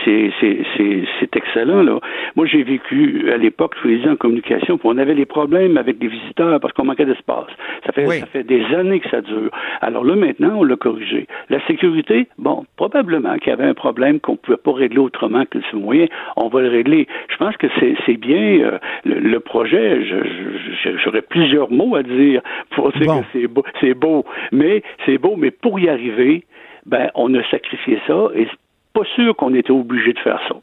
[1.36, 1.82] excellent.
[1.82, 1.98] Là.
[2.34, 5.98] Moi, j'ai vécu à l'époque, je faisais en communication, puis on avait des problèmes avec
[5.98, 7.44] des visiteurs parce qu'on manquait d'espace.
[7.84, 9.50] Ça fait, ça fait des années que ça dure.
[9.82, 11.26] Alors là, maintenant, on l'a corrigé.
[11.50, 15.44] La sécurité, bon, probablement qu'il y avait un problème qu'on ne pouvait pas régler autrement
[15.44, 16.06] que ce moyen.
[16.38, 17.06] On va le régler.
[17.28, 20.02] Je pense que c'est, bien euh, le, le projet.
[20.04, 24.24] Je, je- je- j'aurais plusieurs mots à dire pour dire que c'est beau, c'est beau,
[24.52, 26.44] mais c'est beau, mais pour y arriver,
[26.86, 28.58] ben on a sacrifié ça et c'est
[28.92, 30.54] pas sûr qu'on était obligé de faire ça.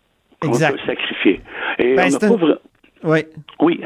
[0.48, 0.74] Exact.
[0.74, 1.42] On peut sacrifier.
[1.80, 2.58] Et Ben, on un- pas
[3.04, 3.20] Oui.
[3.60, 3.82] Oui,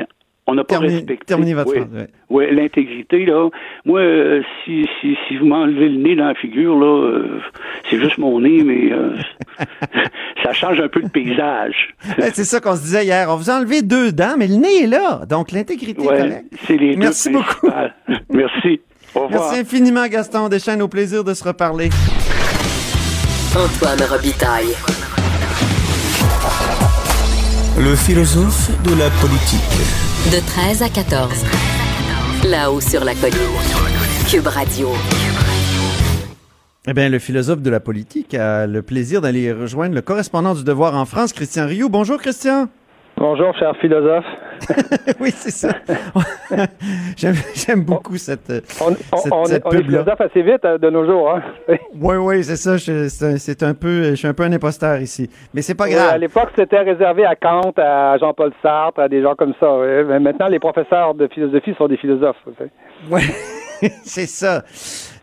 [0.45, 1.25] on n'a pas respecté.
[1.25, 1.73] terminez votre.
[2.29, 3.49] Oui, l'intégrité, là.
[3.85, 7.39] Moi, euh, si, si, si vous m'enlevez le nez dans la figure, là, euh,
[7.89, 9.15] c'est juste mon nez, mais euh,
[10.43, 11.93] ça change un peu le paysage.
[12.33, 13.27] C'est ça qu'on se disait hier.
[13.29, 15.21] On vous a enlevé deux dents, mais le nez est là.
[15.29, 16.45] Donc, l'intégrité est Ouais, correcte.
[16.65, 17.67] c'est les Merci deux beaucoup.
[18.29, 18.81] Merci.
[19.15, 19.41] Au revoir.
[19.51, 20.81] Merci infiniment, Gaston Deschênes.
[20.81, 21.89] Au plaisir de se reparler.
[23.55, 24.73] Antoine Robitaille.
[27.79, 30.12] Le philosophe de la politique.
[30.31, 31.29] De 13 à 14.
[32.45, 33.37] Là-haut sur la colline.
[34.29, 34.89] Cube Radio.
[36.87, 40.63] Eh bien, le philosophe de la politique a le plaisir d'aller rejoindre le correspondant du
[40.63, 41.89] Devoir en France, Christian Rioux.
[41.89, 42.69] Bonjour, Christian.
[43.23, 44.25] Bonjour, cher philosophe.
[45.21, 45.69] oui, c'est ça.
[47.15, 48.51] J'aime beaucoup cette,
[48.81, 49.99] On, on- cette, on est, cette on est pub-là.
[50.03, 51.31] philosophe assez vite euh, de nos jours.
[51.33, 51.41] Hein?
[52.01, 52.75] Oui, oui, c'est ça.
[52.75, 55.29] je- C'est un, peu, je suis un peu un imposteur ici.
[55.53, 56.09] Mais c'est pas grave.
[56.11, 59.67] à l'époque, c'était réservé à Kant, à Jean-Paul Sartre, à des gens comme ça.
[60.05, 62.35] Mais maintenant, les professeurs de philosophie sont des philosophes.
[63.09, 63.21] Ouais,
[64.03, 64.63] c'est ça.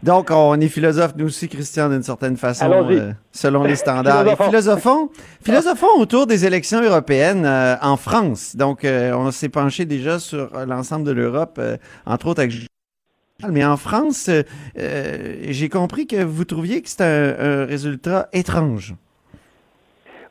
[0.03, 4.27] Donc, on est philosophe, nous aussi, Christian, d'une certaine façon, euh, selon les standards.
[4.27, 5.11] Et Philosophons.
[5.45, 8.57] philosophons, autour des élections européennes euh, en France.
[8.57, 11.61] Donc, euh, on s'est penché déjà sur l'ensemble de l'Europe,
[12.07, 12.53] entre autres avec
[13.49, 14.29] mais en France,
[14.77, 18.95] j'ai compris que vous trouviez que c'était un, un résultat étrange.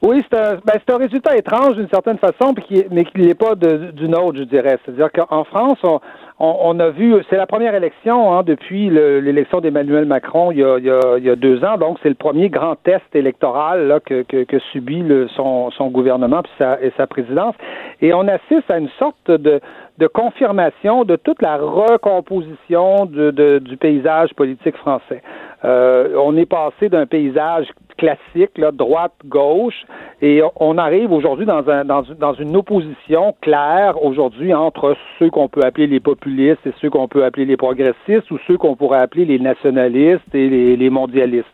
[0.01, 2.53] Oui, c'est un, ben, c'est un résultat étrange d'une certaine façon,
[2.91, 4.77] mais qui n'est pas de- d'une autre, je dirais.
[4.85, 5.99] C'est-à-dire qu'en France, on,
[6.39, 10.59] on, on a vu, c'est la première élection hein, depuis le- l'élection d'Emmanuel Macron il
[10.59, 12.75] y, a, il, y a, il y a deux ans, donc c'est le premier grand
[12.83, 17.55] test électoral là, que, que, que subit le, son, son gouvernement sa, et sa présidence.
[18.01, 19.59] Et on assiste à une sorte de,
[19.97, 25.21] de confirmation de toute la recomposition du paysage politique français.
[25.65, 27.67] Euh, on est passé d'un paysage
[27.99, 29.81] classique, là, droite-gauche,
[30.21, 35.29] et on arrive aujourd'hui dans, un, dans, une- dans une opposition claire aujourd'hui entre ceux
[35.29, 38.75] qu'on peut appeler les populistes et ceux qu'on peut appeler les progressistes ou ceux qu'on
[38.75, 41.45] pourrait appeler les nationalistes et les mondialistes.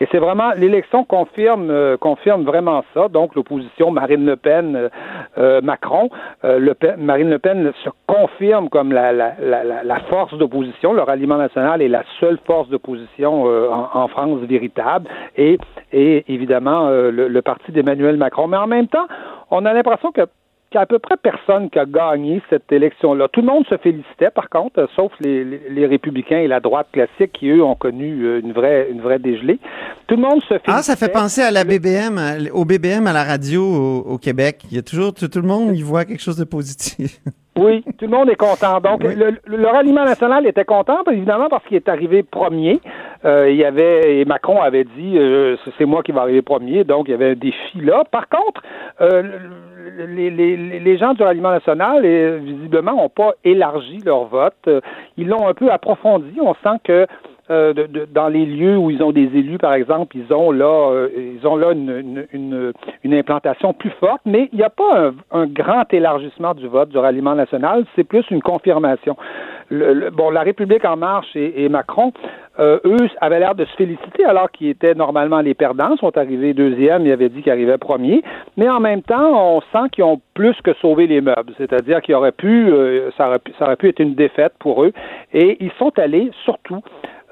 [0.00, 3.08] Et c'est vraiment l'élection confirme euh, confirme vraiment ça.
[3.08, 4.88] Donc l'opposition Marine Le Pen euh,
[5.38, 6.10] euh, Macron,
[6.44, 10.92] euh, Le Marine Le Pen se confirme comme la, la, la, la- la force d'opposition.
[10.92, 15.08] Le ralliement national est la seule force d'opposition euh, en, en France véritable.
[15.36, 15.58] Et,
[15.92, 18.46] et évidemment euh, le, le parti d'Emmanuel Macron.
[18.48, 19.06] Mais en même temps,
[19.50, 20.22] on a l'impression que
[20.74, 23.28] qu'il y a à peu près personne qui a gagné cette élection-là.
[23.28, 26.58] Tout le monde se félicitait, par contre, euh, sauf les, les- les républicains et la
[26.58, 29.60] droite classique qui, eux, ont connu euh, une vraie, une vraie dégelée.
[30.08, 30.72] Tout le monde se félicitait.
[30.72, 34.18] Ah, ça fait penser à la BBM, à- au BBM à la radio au, au
[34.18, 34.62] Québec.
[34.70, 37.20] Il y a toujours, tout, tout le monde y voit quelque chose de positif.
[37.56, 38.80] Oui, tout le monde est content.
[38.80, 42.80] Donc, le, le- le ralliement national était content, évidemment, parce qu'il est arrivé premier.
[43.24, 46.82] Euh, il y avait, et Macron avait dit, euh, c'est- moi qui vais arriver premier,
[46.82, 48.02] donc il y avait un défi là.
[48.10, 48.60] Par contre,
[49.00, 54.24] euh, le- les, les, les gens du ralliement national, et, visiblement, n'ont pas élargi leur
[54.24, 54.54] vote.
[54.66, 54.80] Euh,
[55.16, 56.36] Ils l'ont un peu approfondi.
[56.40, 57.06] On sent que
[57.50, 60.50] euh, de- de- dans les lieux où ils ont des élus, par exemple, ils ont
[60.50, 62.72] là, euh, ils ont là une, une, une,
[63.04, 66.88] une implantation plus forte, mais il n'y a pas un, un grand élargissement du vote
[66.88, 69.16] du ralliement national, c'est plus une confirmation.
[69.70, 72.12] Le- le- bon, la République en marche et, et Macron,
[72.60, 76.54] euh, eux, avaient l'air de se féliciter alors qu'ils étaient normalement les perdants, sont arrivés
[76.54, 78.22] deuxième, ils avaient dit qu'ils arrivaient premier,
[78.56, 82.14] mais en même temps, on sent qu'ils ont plus que sauvé les meubles, c'est-à-dire qu'il
[82.14, 84.92] aurait pu, euh, ça aurait pu, ça aurait pu être une défaite pour eux,
[85.32, 86.80] et ils sont allés surtout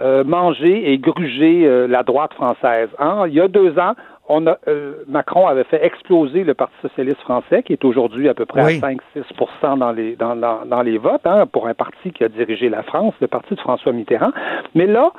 [0.02, 2.88] euh, manger et gruger euh, la droite française.
[2.98, 3.24] Hein?
[3.28, 3.94] Il y a deux ans,
[4.28, 8.34] on a, euh, Macron avait fait exploser le Parti socialiste français, qui est aujourd'hui à
[8.34, 8.80] peu près Oui.
[8.82, 12.28] à 5-6% dans les, dans, dans, dans les votes, hein, pour un parti qui a
[12.28, 14.32] dirigé la France, le parti de François Mitterrand.
[14.74, 15.12] Mais là,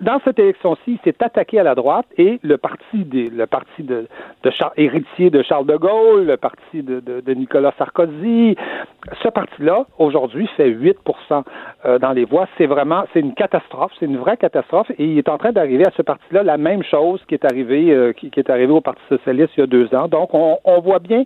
[0.00, 3.82] dans cette élection-ci, il s'est attaqué à la droite et le parti des, le parti
[3.82, 4.06] de,
[4.42, 8.56] de héritier de Charles de Gaulle, le parti de, de, de Nicolas Sarkozy,
[9.22, 11.44] ce parti-là aujourd'hui fait 8%
[11.84, 12.46] euh, dans les voix.
[12.58, 15.86] C'est vraiment, c'est une catastrophe, c'est une vraie catastrophe et il est en train d'arriver
[15.86, 18.80] à ce parti-là la même chose qui est arrivé, euh, qui, qui est arrivé au
[18.80, 20.08] Parti socialiste il y a deux ans.
[20.08, 21.24] Donc on, on voit bien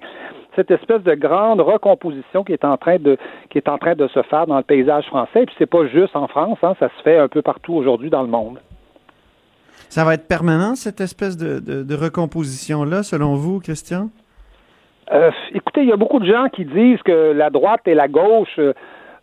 [0.57, 3.16] cette espèce de grande recomposition qui est en train de
[3.51, 5.42] qui est en train de se faire dans le paysage français.
[5.42, 8.11] Et puis c'est pas juste en France, hein, ça se fait un peu partout aujourd'hui
[8.11, 8.59] dans le monde.
[9.88, 14.09] Ça va être permanent, cette espèce de, de- de recomposition-là, selon vous, Christian?
[15.12, 18.07] Euh, écoutez, il y a beaucoup de gens qui disent que la droite et la
[18.07, 18.61] gauche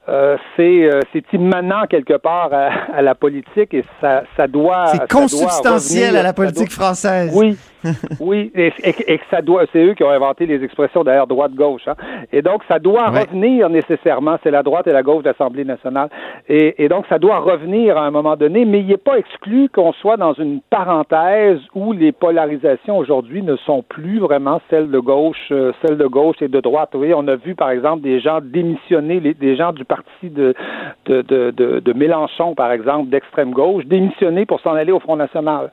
[0.09, 4.87] euh, c'est euh, c'est immanent quelque part à, à, la politique et ça, ça doit.
[4.87, 7.33] C'est consubstantiel à la politique française.
[7.35, 7.57] Oui,
[8.21, 9.65] oui, et, et, ça doit.
[9.73, 11.87] C'est eux qui ont inventé les expressions d'ailleurs droite-gauche.
[11.87, 11.95] Hein.
[12.31, 13.21] Et donc ça doit ouais.
[13.21, 14.37] revenir nécessairement.
[14.43, 16.09] C'est la droite et la gauche de l'Assemblée nationale.
[16.47, 19.67] Et, et, donc ça doit revenir à un moment donné, mais il n'est pas exclu
[19.67, 24.99] qu'on soit dans une parenthèse où les polarisations aujourd'hui ne sont plus vraiment celles de
[24.99, 26.91] gauche, euh, celles de gauche et de droite.
[26.93, 30.53] Oui, on a vu par exemple des gens démissionner, les, des gens du parti de,
[31.05, 35.15] de, de, de, de Mélenchon, par exemple, d'extrême gauche, démissionner pour s'en aller au Front
[35.15, 35.71] national.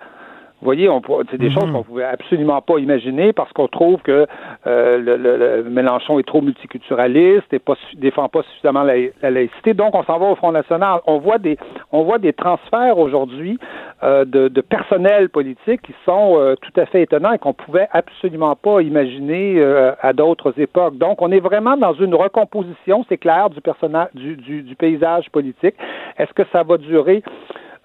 [0.65, 0.89] Vous voyez,
[1.31, 1.61] c'est des mm -hmm.
[1.61, 4.27] choses qu'on pouvait absolument pas imaginer parce qu'on trouve que
[4.67, 9.31] euh, le, le, le, Mélenchon est trop multiculturaliste et pas défend pas suffisamment la, la
[9.31, 9.75] laïcité.
[9.75, 11.01] Donc, on s'en va au Front national.
[11.07, 11.59] On voit des
[11.93, 13.59] on voit des transferts aujourd'hui
[14.03, 17.89] euh, de, de, personnel politique qui sont euh, tout à fait étonnants et qu'on pouvait
[17.93, 20.97] absolument pas imaginer euh, à d'autres époques.
[20.97, 25.27] Donc, on est vraiment dans une recomposition, c'est clair, du personnage du, du, du paysage
[25.31, 25.77] politique.
[26.19, 27.23] Est-ce que ça va durer?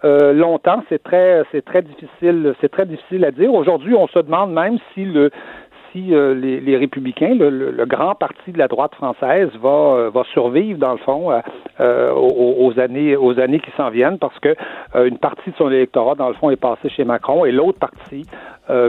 [0.05, 3.53] Euh, longtemps, c'est très, c'est très difficile, c'est très difficile à dire.
[3.53, 5.29] Aujourd'hui, on se demande même si le,
[5.91, 10.79] si euh, les, républicains, le, grand parti de la droite française, va, euh, va survivre
[10.79, 11.31] dans le fond
[11.79, 14.55] euh, aux, aux, années, aux années qui s'en viennent, parce que
[14.95, 18.25] une partie de son électorat, dans le fond, est passée chez Macron, et l'autre partie,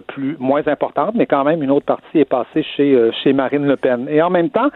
[0.08, 3.76] plus moins importante, mais quand même une autre partie est passée chez chez Marine Le
[3.76, 4.06] Pen.
[4.10, 4.68] Et en même temps,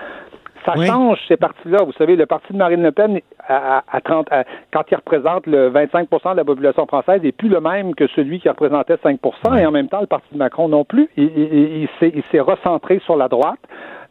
[0.64, 0.86] ça oui.
[0.86, 1.78] change ces partis-là.
[1.84, 5.46] Vous savez, le parti de Marine Le Pen, à, à 30, à, quand il représente
[5.46, 9.20] le 25% de la population française, n'est plus le même que celui qui représentait 5
[9.24, 9.60] oui.
[9.60, 11.08] et en même temps, le parti de Macron non plus.
[11.16, 13.60] Il, il, il s'est recentré sur la droite.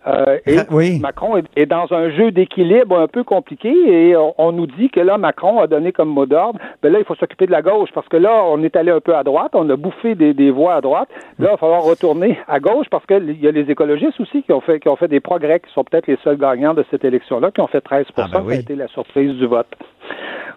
[0.05, 0.99] Euh, et oui.
[0.99, 4.89] Macron est, est, dans un jeu d'équilibre un peu compliqué et on, on, nous dit
[4.89, 7.61] que là, Macron a donné comme mot d'ordre, ben là, il faut s'occuper de la
[7.61, 10.33] gauche parce que là, on est allé un peu à droite, on a bouffé des,
[10.33, 11.07] des voix à droite.
[11.39, 14.51] Là, il va falloir retourner à gauche parce qu'il y a les écologistes aussi qui
[14.51, 17.05] ont fait, qui ont fait des progrès, qui sont peut-être les seuls gagnants de cette
[17.05, 18.55] élection-là, qui ont fait 13 ah ben oui.
[18.55, 19.67] a été la surprise du vote.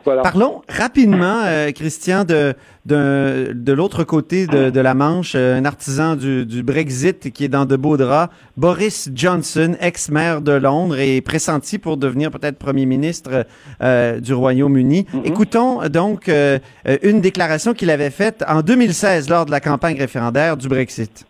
[0.07, 0.23] Voilà.
[0.23, 5.65] Parlons rapidement, euh, Christian, de, de, de l'autre côté de, de, la Manche, euh, un
[5.65, 11.01] artisan du, du, Brexit qui est dans de beaux draps, Boris Johnson, ex-maire de Londres
[11.01, 13.47] et pressenti pour devenir peut-être premier ministre
[13.83, 15.07] euh, du Royaume-Uni.
[15.13, 15.27] Mm -hmm.
[15.27, 16.61] Écoutons donc euh,
[17.03, 21.27] une déclaration qu'il avait faite en 2016 lors de la campagne référendaire du Brexit.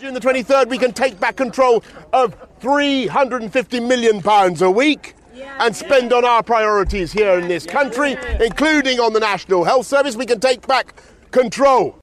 [0.00, 1.80] June the 23rd, we can take back control
[2.12, 2.28] of
[2.60, 5.14] 350 million pounds a week.
[5.60, 10.16] And spend on our priorities here in this country, including on the National Health Service.
[10.16, 10.94] We can take back
[11.30, 11.94] control.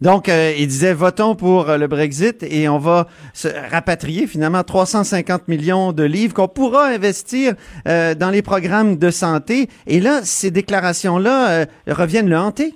[0.00, 4.62] Donc, euh, il disait, votons pour euh, le Brexit et on va se rapatrier finalement
[4.62, 7.54] 350 millions de livres qu'on pourra investir
[7.86, 9.68] euh, dans les programmes de santé.
[9.86, 12.74] Et là, ces déclarations-là reviennent le hanter.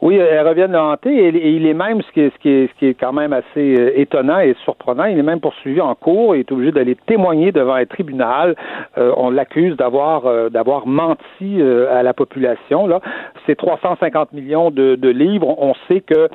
[0.00, 2.68] Oui, elles reviennent le hanter et, il est même, ce qui est, ce qui est,
[2.68, 5.94] ce qui est quand même assez euh, étonnant et surprenant, il est même poursuivi en
[5.96, 8.54] cours et est obligé d'aller témoigner devant un tribunal.
[8.96, 12.86] Euh, on l'accuse d'avoir euh, d'avoir menti euh, à la population.
[12.86, 13.00] Là,
[13.46, 15.56] c'est 350 millions de, de, livres.
[15.58, 16.28] On sait que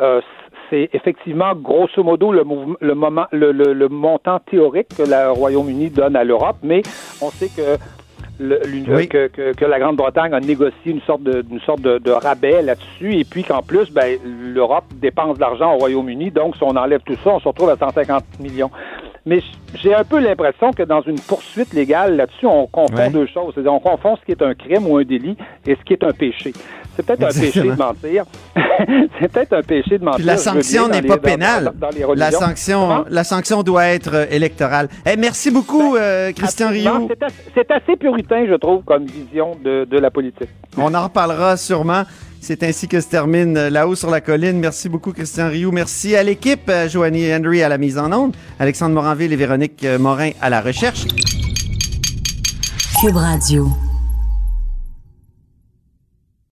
[0.00, 0.20] euh,
[0.70, 2.44] c'est effectivement grosso modo le,
[2.80, 6.82] le, moment, le, le, le montant théorique que le Royaume-Uni donne à l'Europe, mais
[7.20, 7.76] on sait que
[8.40, 9.06] le, oui.
[9.06, 12.62] que, que, que, la Grande-Bretagne a négocié une sorte de, une sorte de, de rabais
[12.62, 16.74] là-dessus, et puis qu'en plus, ben, l'Europe dépense de l'argent au Royaume-Uni, donc si on
[16.76, 18.70] enlève tout ça, on se retrouve à 150 millions.
[19.26, 19.42] Mais
[19.74, 23.10] j'ai un peu l'impression que dans une poursuite légale là-dessus, on confond ouais.
[23.10, 23.52] deux choses.
[23.52, 25.36] C'est-à-dire, on confond ce qui est un crime ou un délit
[25.66, 26.52] et ce qui est un péché.
[26.96, 28.24] C'est peut-être un péché de mentir.
[29.20, 30.16] c'est peut-être un péché de mentir.
[30.16, 31.72] Puis la sanction n'est pas pénale.
[31.78, 34.88] Dans, dans, dans la sanction, la sanction doit être euh, électorale.
[35.06, 37.08] Eh, merci beaucoup, ben, euh, Christian Rioux.
[37.08, 40.48] C'est assez, assez, puritain, je trouve, comme vision de, de la politique.
[40.76, 42.02] On en reparlera sûrement.
[42.40, 44.58] C'est ainsi que se termine euh, là-haut sur la colline.
[44.58, 45.72] Merci beaucoup, Christian Rioux.
[45.72, 50.30] Merci à l'équipe, Joanie Henry à la mise en onde, Alexandre Moranville et Véronique Morin
[50.40, 51.04] à la recherche.
[53.00, 53.89] Cube Radio.